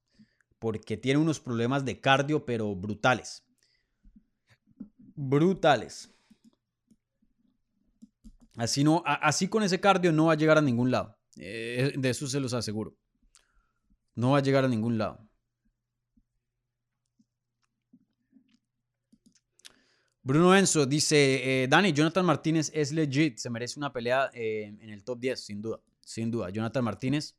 [0.59, 3.45] Porque tiene unos problemas de cardio, pero brutales.
[5.15, 6.15] Brutales.
[8.57, 11.19] Así, no, así con ese cardio no va a llegar a ningún lado.
[11.37, 12.97] Eh, de eso se los aseguro.
[14.15, 15.27] No va a llegar a ningún lado.
[20.23, 24.91] Bruno Enzo dice, eh, Dani, Jonathan Martínez es legit, se merece una pelea eh, en
[24.91, 26.51] el top 10, sin duda, sin duda.
[26.51, 27.37] Jonathan Martínez,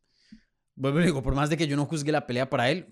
[0.75, 2.88] vuelvo digo, por más de que yo no juzgue la pelea para él,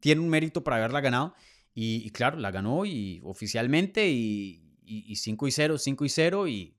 [0.00, 1.34] tiene un mérito para haberla ganado.
[1.76, 6.76] Y, claro, la ganó y oficialmente y, y 5 y 0, 5 y 0 y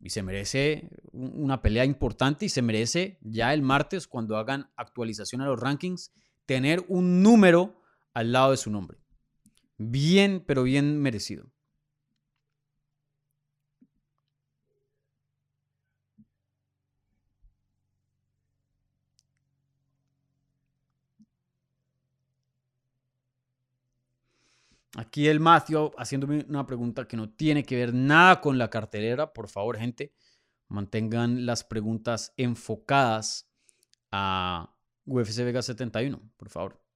[0.00, 5.40] y se merece una pelea importante y se merece ya el martes, cuando hagan actualización
[5.40, 6.12] a los rankings,
[6.46, 7.82] tener un número
[8.14, 8.98] al lado de su nombre.
[9.78, 11.50] Bien, pero bien merecido.
[24.96, 29.32] Aquí el Matthew haciéndome una pregunta que no tiene que ver nada con la cartelera.
[29.32, 30.12] Por favor, gente,
[30.68, 33.48] mantengan las preguntas enfocadas
[34.10, 34.74] a
[35.04, 36.87] UFC Vegas 71, por favor.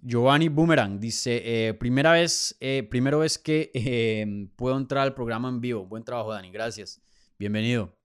[0.00, 5.48] Giovanni Boomerang dice, eh, primera vez, eh, primero es que em, puedo entrar al programa
[5.48, 5.86] en vivo.
[5.86, 6.50] Buen trabajo, Dani.
[6.50, 7.00] Gracias.
[7.38, 7.98] Bienvenido.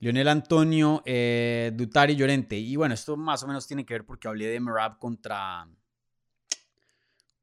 [0.00, 2.58] Lionel Antonio eh, Dutari Llorente.
[2.58, 5.68] Y bueno, esto más o menos tiene que ver porque hablé de Merab contra.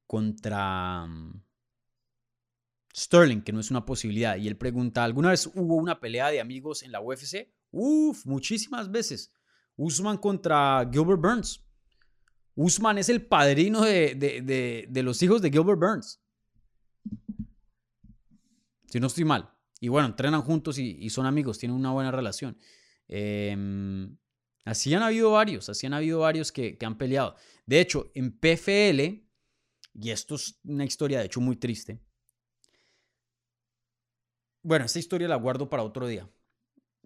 [0.06, 1.06] contra.
[1.08, 1.42] Mm,
[2.94, 4.36] Sterling, que no es una posibilidad.
[4.36, 7.50] Y él pregunta: ¿alguna vez hubo una pelea de amigos en la UFC?
[7.72, 9.32] Uf, muchísimas veces.
[9.80, 11.66] Usman contra Gilbert Burns.
[12.54, 16.22] Usman es el padrino de, los hijos de Gilbert Burns.
[18.88, 19.50] Si no estoy mal.
[19.80, 22.58] Y bueno, entrenan juntos y, son amigos, tienen una buena relación.
[23.08, 24.18] Em,
[24.66, 27.38] así han habido varios, así han habido varios que, que han peleado.
[27.66, 29.24] De hecho, en PFL,
[29.94, 32.02] y esto es una historia de hecho muy triste.
[34.62, 36.30] Bueno, esta historia la guardo para otro día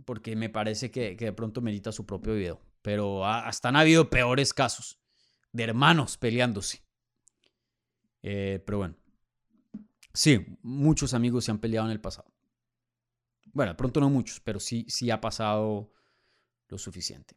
[0.06, 2.62] porque me parece que, de pronto merita su propio video.
[2.82, 5.00] Pero hasta han habido peores casos
[5.52, 6.84] de hermanos peleándose.
[8.22, 8.96] Eh, pero bueno,
[10.14, 12.34] sí, muchos amigos se han peleado en el pasado.
[13.54, 15.92] Bueno, de pronto no muchos, pero sí, sí ha pasado
[16.70, 17.36] lo suficiente.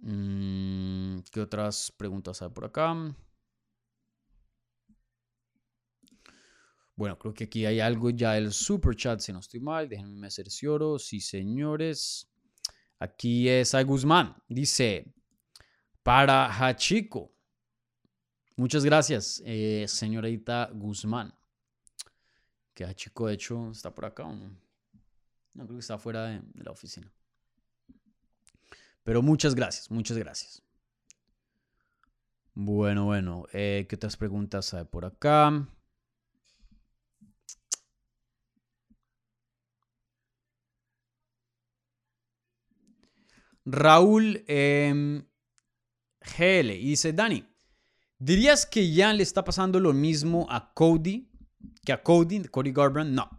[0.00, 3.14] Mm, ¿Qué otras preguntas hay por acá?
[7.02, 9.88] Bueno, creo que aquí hay algo ya del super chat, si no estoy mal.
[9.88, 11.00] Déjenme cercioro.
[11.00, 12.30] Sí, señores.
[13.00, 14.36] Aquí es a Guzmán.
[14.48, 15.12] Dice,
[16.04, 17.32] para Hachiko.
[18.54, 21.34] Muchas gracias, eh, señorita Guzmán.
[22.72, 24.56] Que Hachiko, de hecho, está por acá o no.
[25.54, 27.12] No, creo que está fuera de, la oficina.
[29.02, 30.62] Pero muchas gracias, muchas gracias.
[32.54, 33.46] Bueno, bueno.
[33.52, 35.66] Eh, ¿Qué otras preguntas hay por acá?
[43.64, 45.24] Raúl em,
[46.20, 47.44] GL y dice, Dani,
[48.18, 51.28] ¿dirías que ya le está pasando lo mismo a Cody
[51.84, 53.12] que a Cody, Cody Garbrandt?
[53.12, 53.30] No,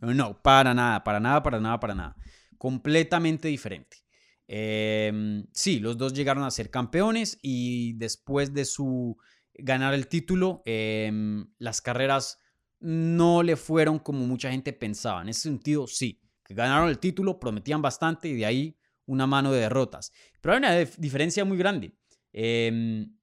[0.00, 2.16] no, para nada, para nada, para nada, para nada.
[2.58, 3.98] Completamente diferente.
[4.46, 9.16] Em, sí, los dos llegaron a ser campeones y después de su
[9.54, 12.38] ganar el título, em, las carreras
[12.80, 15.22] no le fueron como mucha gente pensaba.
[15.22, 18.76] En ese sentido, sí, que ganaron el título, prometían bastante y de ahí
[19.06, 20.12] una mano de derrotas.
[20.40, 21.94] Pero hay una diferencia muy grande.
[22.32, 23.16] Em,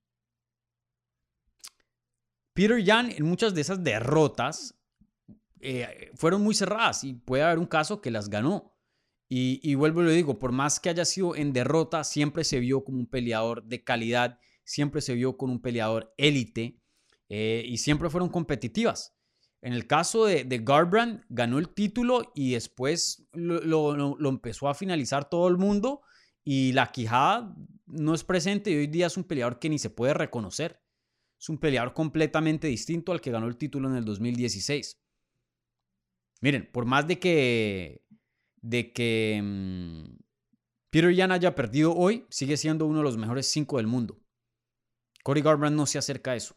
[2.53, 4.75] Peter Jan en muchas de esas derrotas
[5.61, 8.75] eh, fueron muy cerradas y puede haber un caso que las ganó.
[9.31, 12.83] Y, vuelvo y lo digo, por más que haya sido en derrota, siempre se vio
[12.83, 16.81] como un peleador de calidad, siempre se vio con un peleador élite
[17.29, 19.18] eh, y siempre fueron competitivas.
[19.61, 20.63] En el caso de, de
[21.29, 26.01] ganó el título y después lo, empezó a finalizar todo el mundo
[26.45, 27.53] y la quijada
[27.85, 30.81] no es presente y hoy día es un peleador que ni se puede reconocer.
[31.37, 35.01] Es un peleador completamente distinto al que ganó el título en el 2016.
[36.41, 38.05] Miren, por más de que,
[38.61, 40.19] de que mm,
[40.89, 44.21] Peter Yan haya perdido hoy, sigue siendo uno de los mejores cinco del mundo.
[45.23, 46.55] Cody Garbrandt no se acerca a eso.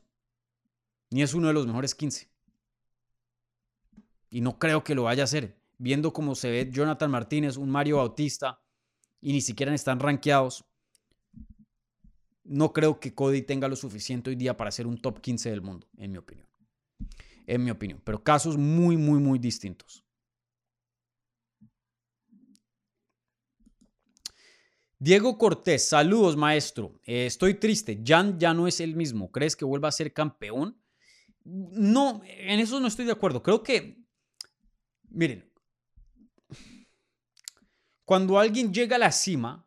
[1.11, 2.32] Ni es uno de los mejores 15.
[4.33, 5.59] Y no creo que lo vaya a hacer.
[5.76, 8.62] Viendo cómo se ve Jonathan Martínez, un Mario Bautista,
[9.20, 10.64] y ni siquiera están rankeados.
[12.43, 15.61] No creo que Cody tenga lo suficiente hoy día para ser un top 15 del
[15.61, 16.49] mundo, en mi opinión.
[17.47, 18.01] En mi opinión.
[18.03, 20.03] Pero casos muy, muy, muy distintos.
[24.99, 26.99] Diego Cortés, saludos maestro.
[27.05, 28.03] Eh, estoy triste.
[28.03, 29.30] Jan ya no es el mismo.
[29.30, 30.80] ¿Crees que vuelva a ser campeón?
[31.45, 33.43] No, en eso no estoy de acuerdo.
[33.43, 34.01] Creo que
[35.15, 35.51] Miren,
[38.05, 39.67] cuando alguien llega a la cima,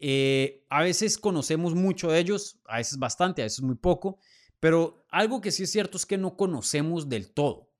[0.00, 4.18] eh, a veces conocemos mucho de ellos, a veces bastante, a veces muy poco,
[4.60, 7.70] pero algo que sí es cierto es que no conocemos del todo.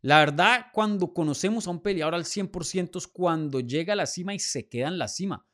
[0.00, 4.34] La verdad, cuando conocemos a un peleador al 100% es cuando llega a la cima
[4.34, 5.46] y se queda en la cima,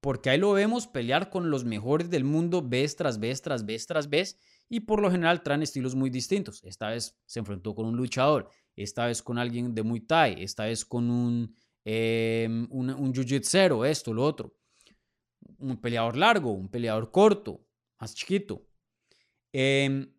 [0.00, 3.86] porque ahí lo vemos pelear con los mejores del mundo vez tras vez, tras vez,
[3.86, 6.62] tras vez, y por lo general traen estilos muy distintos.
[6.64, 8.50] Esta vez se enfrentó con un luchador,
[8.82, 11.54] esta vez con alguien de Muay Thai, esta vez con un,
[11.84, 14.56] eh, un, un jiu esto, lo otro.
[15.58, 17.66] Un peleador largo, un peleador corto,
[17.98, 18.66] más chiquito.
[19.52, 20.12] Em,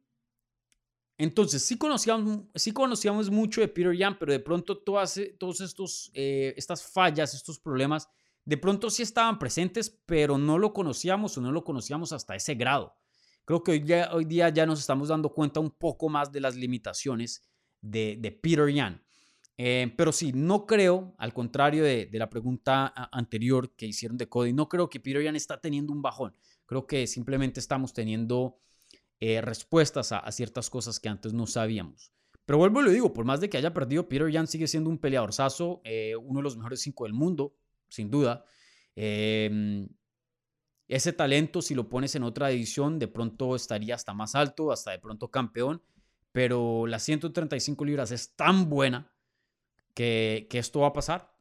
[1.17, 6.11] Entonces, sí conocíamos, sí conocíamos mucho de Peter Yan, pero de pronto todas, todos estos,
[6.13, 8.07] eh, estas fallas, estos problemas,
[8.45, 12.55] de pronto sí estaban presentes, pero no lo conocíamos o no lo conocíamos hasta ese
[12.55, 12.95] grado.
[13.45, 16.39] Creo que hoy día, hoy día ya nos estamos dando cuenta un poco más de
[16.39, 17.48] las limitaciones
[17.81, 19.01] de, Peter Yan.
[19.57, 24.53] Eh, pero sí, no creo, al contrario de, la pregunta anterior que hicieron de Cody,
[24.53, 26.33] no creo que Peter Yan está teniendo un bajón.
[26.65, 28.59] Creo que simplemente estamos teniendo
[29.19, 32.13] eh, respuestas a, ciertas cosas que antes no sabíamos.
[32.45, 34.89] Pero vuelvo y lo digo, por más de que haya perdido, Peter Yan sigue siendo
[34.89, 37.53] un peleador saso, eh, uno de los mejores cinco del mundo,
[37.89, 38.45] sin duda.
[38.95, 39.89] Em,
[40.87, 44.91] ese talento, si lo pones en otra edición, de pronto estaría hasta más alto, hasta
[44.91, 45.83] de pronto campeón.
[46.31, 49.11] Pero las 135 libras es tan buena
[49.93, 51.35] que, esto va a pasar.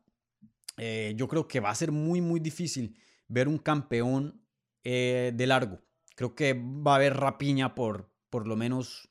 [0.77, 4.43] Eh, yo creo que va a ser muy, muy difícil ver un campeón
[4.85, 5.83] de largo.
[6.15, 9.09] Creo que va a haber rapiña por por lo menos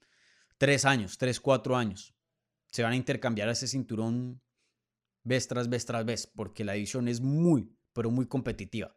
[0.57, 2.15] tres años, tres, cuatro años.
[2.71, 4.41] Se van a intercambiar ese cinturón
[5.23, 8.95] vez tras vez tras vez, porque la división es muy, pero muy competitiva.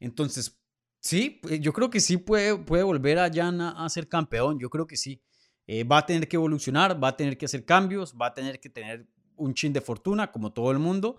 [0.00, 0.60] Entonces,
[1.00, 4.70] sí, eh, yo creo que sí puede, puede volver a Jan a, ser campeón, yo
[4.70, 5.22] creo que sí.
[5.70, 8.58] Eh, va a tener que evolucionar, va a tener que hacer cambios, va a tener
[8.58, 9.06] que tener
[9.36, 11.18] un chin de fortuna, como todo el mundo.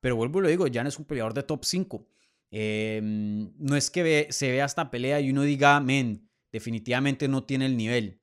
[0.00, 2.06] Pero vuelvo y lo digo, Jan es un peleador de top 5.
[2.52, 7.66] Em, no es que se vea esta pelea y uno diga, men, definitivamente no tiene
[7.66, 8.22] el nivel.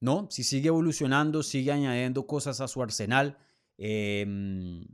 [0.00, 3.38] No, si sigue evolucionando, sigue añadiendo cosas a su arsenal,
[3.78, 4.84] em,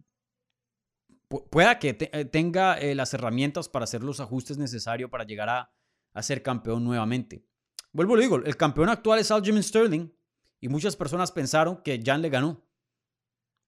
[1.50, 5.70] pueda que eh, tenga eh, las herramientas para hacer los ajustes necesarios para llegar a,
[6.22, 7.44] ser campeón nuevamente.
[7.92, 10.10] Vuelvo lo digo, el campeón actual es Aljamain Sterling
[10.60, 12.64] y muchas personas pensaron que Jan le ganó.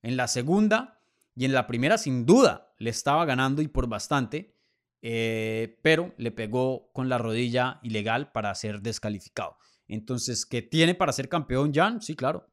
[0.01, 1.01] En la segunda
[1.35, 4.57] y en la primera sin duda le estaba ganando y por bastante.
[5.03, 9.57] Eh, pero le pegó con la rodilla ilegal para ser descalificado.
[9.87, 12.01] Entonces, ¿qué tiene para ser campeón Jan?
[12.01, 12.47] Sí, claro.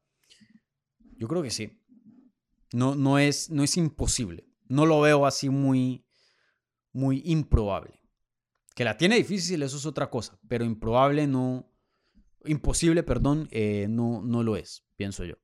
[1.17, 1.81] Yo creo que sí.
[2.73, 4.47] No, no, es, no es imposible.
[4.67, 6.05] No lo veo así muy,
[6.91, 7.99] muy improbable.
[8.75, 11.68] Que la tiene difícil, eso es otra cosa, pero improbable no,
[12.45, 15.35] imposible, perdón, eh, no, no lo es, pienso yo.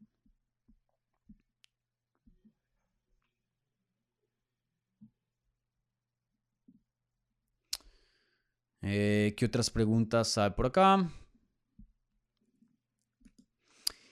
[8.81, 11.09] Eh, ¿Qué otras preguntas hay por acá?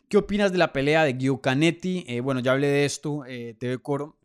[0.10, 2.06] ¿Qué opinas de la pelea de Guido Canetti?
[2.08, 4.18] Eh, bueno, ya hablé de esto, eh, TV Coro.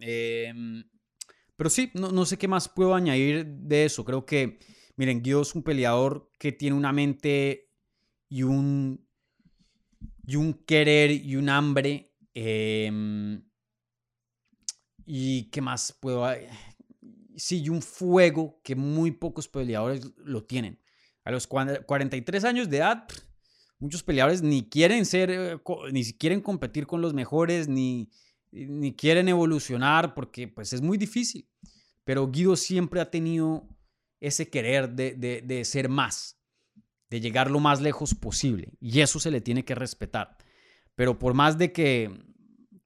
[1.59, 4.05] Pero sí, no, sé qué más puedo añadir de eso.
[4.05, 4.59] Creo que,
[4.97, 7.68] miren, Guido es un peleador que tiene una mente
[8.29, 9.07] y un,
[10.27, 12.13] y un querer y un hambre.
[12.35, 13.43] Em,
[15.07, 16.27] ¿Y qué más puedo
[17.39, 20.79] sí, y un fuego que muy pocos peleadores lo tienen.
[21.25, 23.07] A los 43 años de edad,
[23.79, 25.59] muchos peleadores ni quieren ser, eh,
[25.93, 28.11] ni quieren competir con los mejores, ni,
[28.51, 31.49] ni quieren evolucionar, porque pues es muy difícil.
[32.05, 33.69] Pero Guido siempre ha tenido
[34.21, 36.38] ese querer de, de, ser más,
[37.11, 38.73] de llegar lo más lejos posible.
[38.81, 40.37] Y eso se le tiene que respetar.
[40.95, 42.11] Pero por más de que,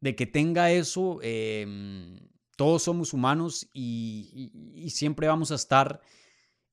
[0.00, 1.66] de que tenga eso, eh,
[2.56, 6.00] todos somos humanos y, siempre vamos a estar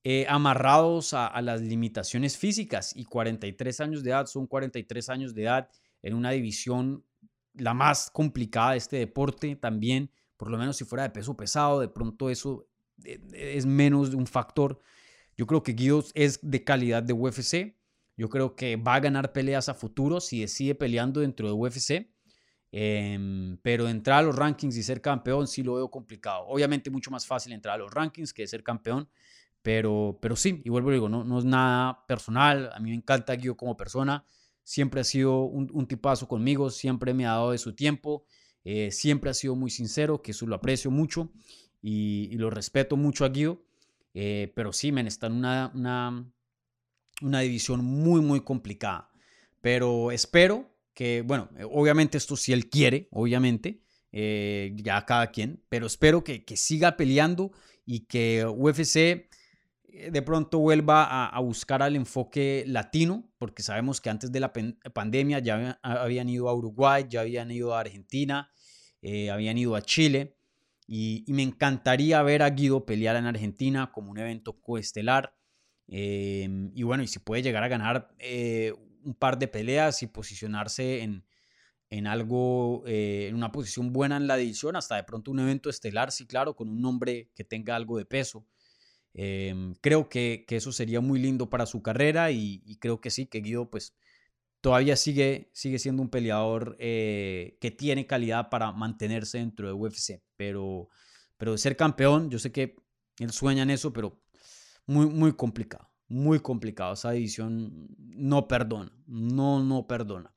[0.04, 5.44] eh, amarrados a, las limitaciones físicas y 43 años de edad son 43 años de
[5.44, 5.70] edad
[6.02, 7.04] en una división
[7.54, 11.80] la más complicada de este deporte también, por lo menos si fuera de peso pesado,
[11.80, 12.68] de pronto eso
[13.04, 14.80] eh, es menos de un factor.
[15.40, 17.74] Yo creo que Guido es de calidad de UFC.
[18.18, 22.12] Yo creo que va a ganar peleas a futuro si decide peleando dentro de UFC.
[22.74, 26.46] Em, pero entrar a los rankings y ser campeón sí lo veo complicado.
[26.46, 29.08] Obviamente mucho más fácil entrar a los rankings que ser campeón,
[29.62, 32.70] pero, pero sí, y vuelvo a digo, no, no es nada personal.
[32.74, 34.26] A mí me encanta Guido como persona.
[34.64, 38.26] Siempre ha sido un, tipazo conmigo, siempre me ha dado de su tiempo,
[38.66, 41.32] eh, siempre ha sido muy sincero, que eso lo aprecio mucho
[41.82, 43.69] y, lo respeto mucho a Guido.
[44.22, 45.72] Eh, pero sí, men, está en una,
[47.22, 49.10] una, división muy, muy complicada.
[49.62, 55.64] Pero espero que, bueno, eh, obviamente esto si él quiere, obviamente, eh, ya cada quien,
[55.70, 57.54] pero espero que, siga peleando
[57.86, 59.30] y que UFC
[60.12, 64.52] de pronto vuelva a, buscar al enfoque latino, porque sabemos que antes de la
[64.94, 68.52] pandemia ya habían ido a Uruguay, ya habían ido a Argentina,
[69.32, 70.39] habían ido a Chile,
[70.92, 75.36] y, me encantaría ver a Guido pelear en Argentina como un evento coestelar.
[75.88, 78.16] y bueno, y si puede llegar a ganar
[79.04, 81.26] un par de peleas y posicionarse en,
[81.90, 85.70] en algo, eh, en una posición buena en la edición, hasta de pronto un evento
[85.70, 88.46] estelar, sí, claro, con un nombre que tenga algo de peso.
[89.14, 93.42] Em, creo que, eso sería muy lindo para su carrera y, creo que sí, que
[93.42, 93.96] Guido pues
[94.62, 100.22] todavía sigue, sigue siendo un peleador eh, que tiene calidad para mantenerse dentro de UFC.
[100.36, 100.90] Pero,
[101.38, 102.76] pero ser campeón, yo sé que
[103.20, 104.22] él sueña en eso, pero
[104.86, 105.90] muy, muy complicado.
[106.08, 106.94] Muy complicado.
[106.94, 108.92] Esa división no perdona.
[109.06, 110.34] No, no perdona.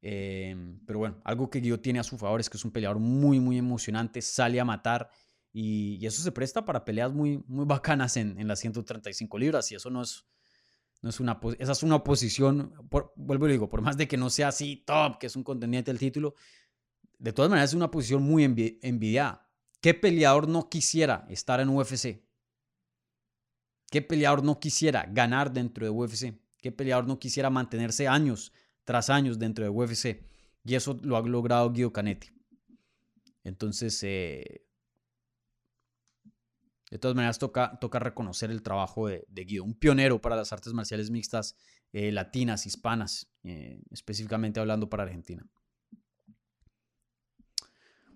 [0.00, 2.98] Em, pero bueno, algo que Guido tiene a su favor es que es un peleador
[2.98, 4.22] muy, muy emocionante.
[4.22, 5.10] Sale a matar.
[5.52, 9.72] Y, eso se presta para peleas muy, muy bacanas en, en las 135 libras.
[9.72, 10.24] Y eso no es,
[11.00, 12.74] no es una, esa es una posición,
[13.14, 15.90] vuelvo y digo, por más de que no sea así top, que es un contendiente
[15.90, 16.34] del título,
[17.18, 19.48] de todas maneras es una posición muy envidiada.
[19.80, 22.20] ¿Qué peleador no quisiera estar en UFC?
[23.90, 26.34] ¿Qué peleador no quisiera ganar dentro de UFC?
[26.60, 28.52] ¿Qué peleador no quisiera mantenerse años
[28.84, 30.24] tras años dentro de UFC?
[30.64, 32.28] Y eso lo ha logrado Guido Canetti.
[33.44, 34.67] Entonces, eh,
[36.90, 40.72] de todas maneras, toca, toca reconocer el trabajo de, Guido, un pionero para las artes
[40.72, 41.56] marciales mixtas
[41.92, 45.46] eh, latinas, hispanas, eh, específicamente hablando para Argentina.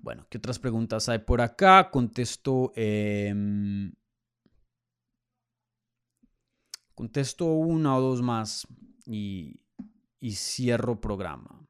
[0.00, 1.90] Bueno, ¿qué otras preguntas hay por acá?
[1.90, 2.72] Contesto.
[2.74, 3.92] Em,
[6.94, 8.66] contesto una o dos más
[9.06, 9.60] y,
[10.18, 11.66] y cierro programa.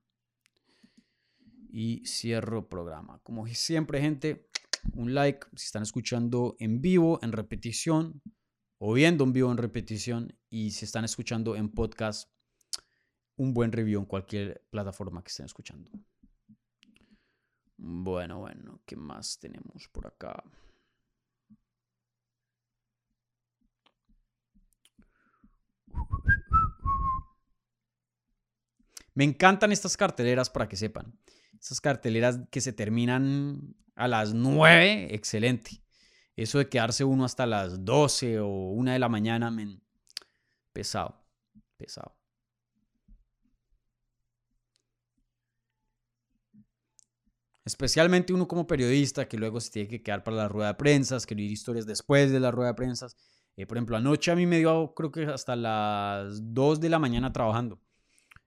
[1.68, 3.18] Y cierro programa.
[3.22, 4.48] Como siempre, gente,
[4.94, 8.22] un like si están escuchando en vivo, en repetición,
[8.78, 12.30] o viendo en vivo en repetición, y si están escuchando en podcast,
[13.36, 15.90] un buen review en cualquier plataforma que estén escuchando.
[17.76, 20.42] Bueno, bueno, ¿qué más tenemos por acá?
[29.14, 31.18] Me encantan estas carteleras para que sepan.
[31.60, 35.82] Esas carteleras que se terminan a las 9, excelente.
[36.36, 39.82] Eso de quedarse uno hasta las 12 o 1 de la mañana, men,
[40.72, 41.24] pesado,
[41.76, 42.16] pesado.
[47.64, 51.16] Especialmente uno como periodista que luego se tiene que quedar para la rueda de prensa,
[51.16, 53.06] escribir historias después de la rueda de prensa.
[53.56, 56.98] Eh, por ejemplo, anoche a mí me dio, creo que hasta las 2 de la
[56.98, 57.80] mañana trabajando,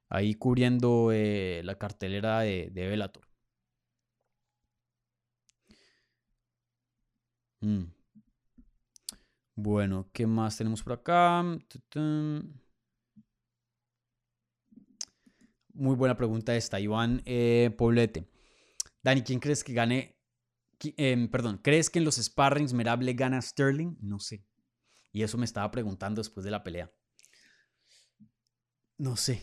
[0.09, 3.34] ahí cubriendo eh, la cartelera de, de Velator.
[7.61, 7.85] Mm.
[9.55, 11.43] Bueno, ¿qué más tenemos por acá?
[15.73, 18.27] Muy buena pregunta esta, Iván eh, Poblete.
[19.01, 20.17] Dani, ¿quién crees que gane?
[20.97, 23.95] Em, perdón, ¿crees que en los sparrings Merable gana Sterling?
[24.01, 24.45] No sé.
[25.13, 26.91] Y eso me estaba preguntando después de la pelea.
[28.97, 29.41] No sé,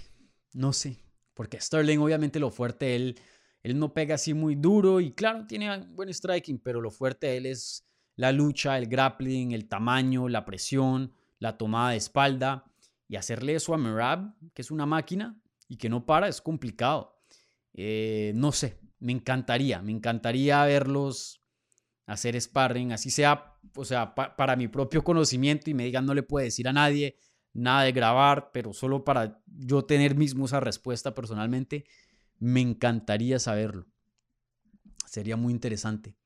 [0.52, 0.98] no sé.
[1.34, 3.18] Porque Sterling, obviamente, lo fuerte él,
[3.62, 7.46] él no pega así muy duro y claro, tiene buen striking, pero lo fuerte él
[7.46, 7.86] es
[8.16, 12.64] la lucha, el grappling, el tamaño, la presión, la tomada de espalda.
[13.08, 15.38] Y hacerle eso a Merab, que es una máquina
[15.68, 17.20] y que no para, es complicado.
[17.74, 21.42] Eh, no sé, me encantaría, me encantaría verlos
[22.06, 26.22] hacer sparring, así sea, o sea, para mi propio conocimiento y me digan no le
[26.22, 27.16] puede decir a nadie
[27.52, 31.84] nada de grabar, pero solo para yo tener mismo esa respuesta personalmente,
[32.38, 33.86] me encantaría saberlo.
[35.06, 36.16] Sería muy interesante.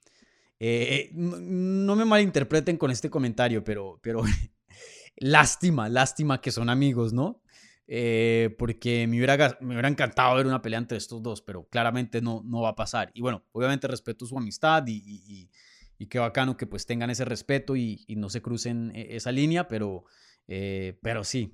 [0.59, 4.23] Eh, no, me malinterpreten con este comentario, pero, pero
[5.17, 7.43] lástima, lástima que son amigos, ¿no?
[7.89, 12.21] Eh, porque me hubiera, me hubiera encantado ver una pelea entre estos dos, pero claramente
[12.21, 13.11] no, no va a pasar.
[13.15, 15.51] Y bueno, obviamente respeto su amistad y, y,
[15.99, 19.69] y, qué bacano que pues tengan ese respeto y, no se crucen eh, esa línea,
[19.69, 20.05] pero,
[20.47, 21.53] pero sí,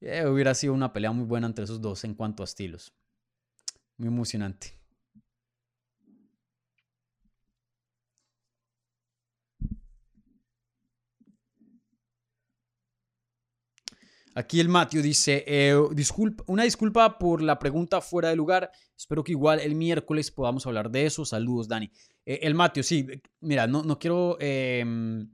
[0.00, 2.94] hubiera sido una pelea muy buena entre esos dos en cuanto a estilos.
[3.96, 4.83] Muy emocionante.
[14.36, 18.70] Aquí el Matthew dice, eh, disculpa, una disculpa por la pregunta fuera de lugar.
[18.96, 21.24] Espero que igual el miércoles podamos hablar de eso.
[21.24, 21.88] Saludos, Dani.
[22.26, 23.06] Eh, el Matthew, sí,
[23.40, 24.36] mira, no, no quiero...
[24.40, 25.28] Em,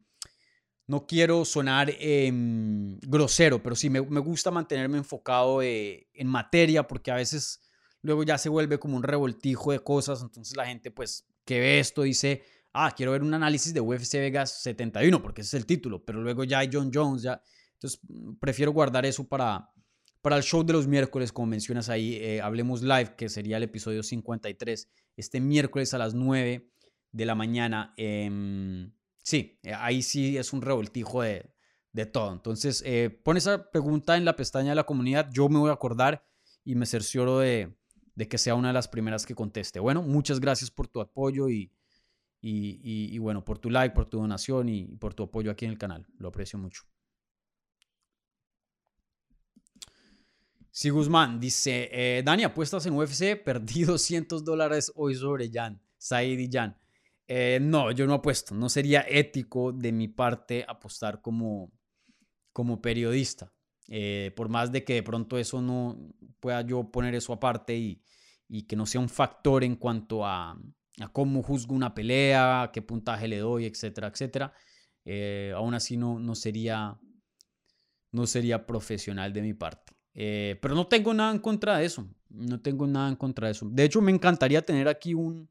[0.86, 6.88] no quiero sonar em, grosero, pero sí me, me, gusta mantenerme enfocado eh, en materia
[6.88, 7.60] porque a veces
[8.02, 10.20] luego ya se vuelve como un revoltijo de cosas.
[10.20, 12.42] Entonces la gente pues que ve esto dice,
[12.72, 16.22] ah, quiero ver un análisis de UFC Vegas 71 porque ese es el título, pero
[16.22, 17.40] luego ya hay John Jones, ya
[17.80, 19.70] entonces, mm, prefiero guardar eso para,
[20.20, 23.62] para el show de los miércoles, como mencionas ahí, eh, Hablemos Live, que sería el
[23.62, 26.70] episodio 53, este miércoles a las 9
[27.10, 27.94] de la mañana.
[27.96, 31.54] Em, sí, eh, ahí sí es un revoltijo de,
[31.92, 32.32] de todo.
[32.32, 35.74] Entonces, eh, pon esa pregunta en la pestaña de la comunidad, yo me voy a
[35.74, 36.22] acordar
[36.64, 37.74] y me cercioro de,
[38.14, 39.80] de que sea una de las primeras que conteste.
[39.80, 41.72] Bueno, muchas gracias por tu apoyo y,
[42.42, 45.70] y, y bueno, por tu like, por tu donación y por tu apoyo aquí en
[45.72, 46.06] el canal.
[46.18, 46.82] Lo aprecio mucho.
[50.80, 56.38] Sí, Guzmán dice, eh, Dani, apuestas en UFC, perdí 200 dólares hoy sobre Jan, Said
[56.38, 56.74] y Jan.
[57.28, 61.70] Eh, no, yo no apuesto, no sería ético de mi parte apostar como,
[62.54, 63.52] como periodista.
[63.88, 65.98] Eh, por más de que de pronto eso no
[66.40, 68.02] pueda yo poner eso aparte y,
[68.48, 70.52] y que no sea un factor en cuanto a,
[70.98, 74.54] a, cómo juzgo una pelea, qué puntaje le doy, etcétera, etcétera.
[75.54, 76.98] aún así no, no, sería,
[78.12, 79.99] no sería profesional de mi parte.
[80.14, 82.08] Eh, pero no tengo nada en contra de eso.
[82.28, 83.68] No tengo nada en contra de eso.
[83.70, 85.48] De hecho, me encantaría tener aquí un,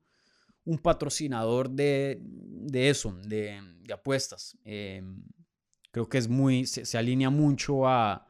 [0.66, 4.58] un patrocinador de, de eso, de, de apuestas.
[4.64, 5.02] Eh,
[5.92, 8.26] creo que es muy, se, alinea mucho a,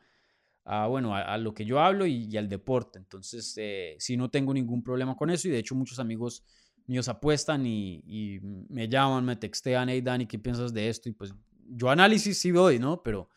[0.65, 2.99] a bueno, a, lo que yo hablo y, al deporte.
[2.99, 5.47] Entonces, eh, sí, no tengo ningún problema con eso.
[5.47, 6.43] Y de hecho, muchos amigos
[6.85, 11.09] míos apuestan y, y me llaman, me textean, hey Dani, ¿qué piensas de esto?
[11.09, 11.33] Y pues
[11.67, 13.03] yo análisis sí doy, ¿no?
[13.03, 13.29] Pero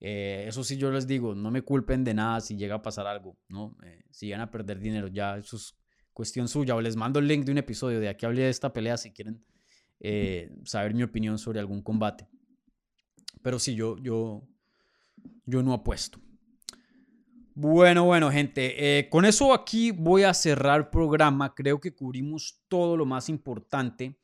[0.00, 3.06] eh, eso sí yo les digo, no me culpen de nada si llega a pasar
[3.06, 3.76] algo, ¿no?
[3.82, 5.76] Eh, si llegan a perder dinero, ya eso es
[6.12, 6.76] cuestión suya.
[6.76, 9.12] O les mando el link de un episodio de aquí hablé de esta pelea si
[9.12, 9.44] quieren
[10.00, 12.28] eh, saber mi opinión sobre algún combate.
[13.42, 14.46] Pero sí, yo, yo,
[15.44, 16.20] yo no apuesto.
[17.54, 21.56] Bueno, bueno, gente, con eso aquí voy a cerrar el programa.
[21.56, 24.16] Creo que cubrimos todo lo más importante.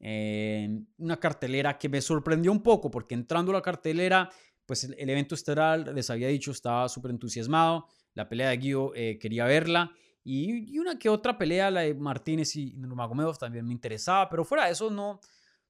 [0.00, 4.30] una cartelera que me sorprendió un poco porque entrando a la cartelera
[4.66, 7.86] pues el, evento estelar, les había dicho, estaba súper entusiasmado.
[8.14, 9.92] La pelea de Guido eh, quería verla.
[10.24, 14.28] Y, una que otra pelea, la de Martínez y Nurmagomedov, también me interesaba.
[14.28, 15.20] Pero fuera de eso, no.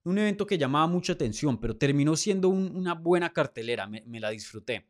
[0.05, 3.87] Un evento que llamaba mucha atención, pero terminó siendo una buena cartelera.
[3.87, 4.89] Me, la disfruté.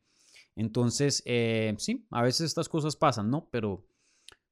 [0.55, 3.49] Entonces, eh, sí, a veces estas cosas pasan, ¿no?
[3.51, 3.87] Pero,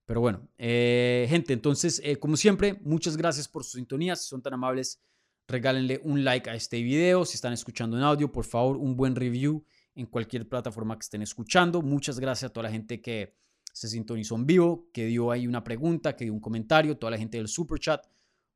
[0.05, 4.25] pero bueno, eh, gente, entonces, como siempre, muchas gracias por sus sintonías.
[4.25, 5.01] son tan amables
[5.47, 7.25] regálenle un like a este video.
[7.25, 9.65] Si están escuchando en audio, por favor, un buen review
[9.95, 11.83] en cualquier plataforma que estén escuchando.
[11.83, 13.35] Muchas gracias a toda la gente que
[13.73, 17.19] se sintonizó en vivo, que dio ahí una pregunta, que dio un comentario, toda la
[17.19, 18.07] gente del super chat.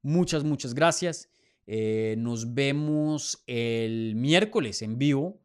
[0.02, 1.28] Muchas, muchas gracias.
[1.66, 5.42] Eh, nos vemos el miércoles en vivo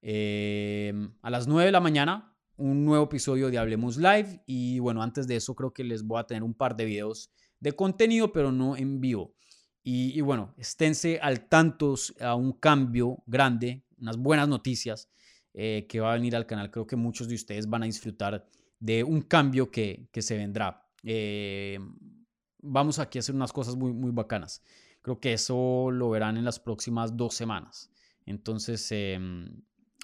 [0.00, 2.34] eh, a las 9 de la mañana.
[2.56, 4.42] Un nuevo episodio de Hablemos Live.
[4.46, 7.30] Y bueno, antes de eso creo que les voy a tener un par de videos
[7.60, 9.34] de contenido, pero no en vivo.
[9.84, 15.10] Y, bueno, esténse al tanto a un cambio grande, unas buenas noticias
[15.54, 16.70] eh, que va a venir al canal.
[16.70, 18.46] Creo que muchos de ustedes van a disfrutar
[18.78, 20.88] de un cambio que, que se vendrá.
[21.02, 21.80] Eh,
[22.58, 24.62] vamos aquí a hacer unas cosas muy, muy bacanas.
[25.02, 27.90] Creo que eso lo verán en las próximas dos semanas.
[28.24, 29.18] Entonces, eh,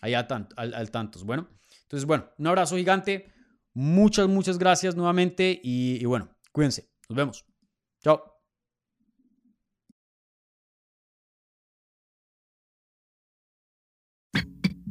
[0.02, 0.26] allá
[0.56, 1.22] al, al tantos.
[1.22, 1.48] Bueno,
[1.82, 3.32] entonces, bueno, un abrazo gigante.
[3.74, 6.90] Muchas, muchas gracias nuevamente y bueno, cuídense.
[7.08, 7.46] Nos vemos.
[8.02, 8.37] Chao.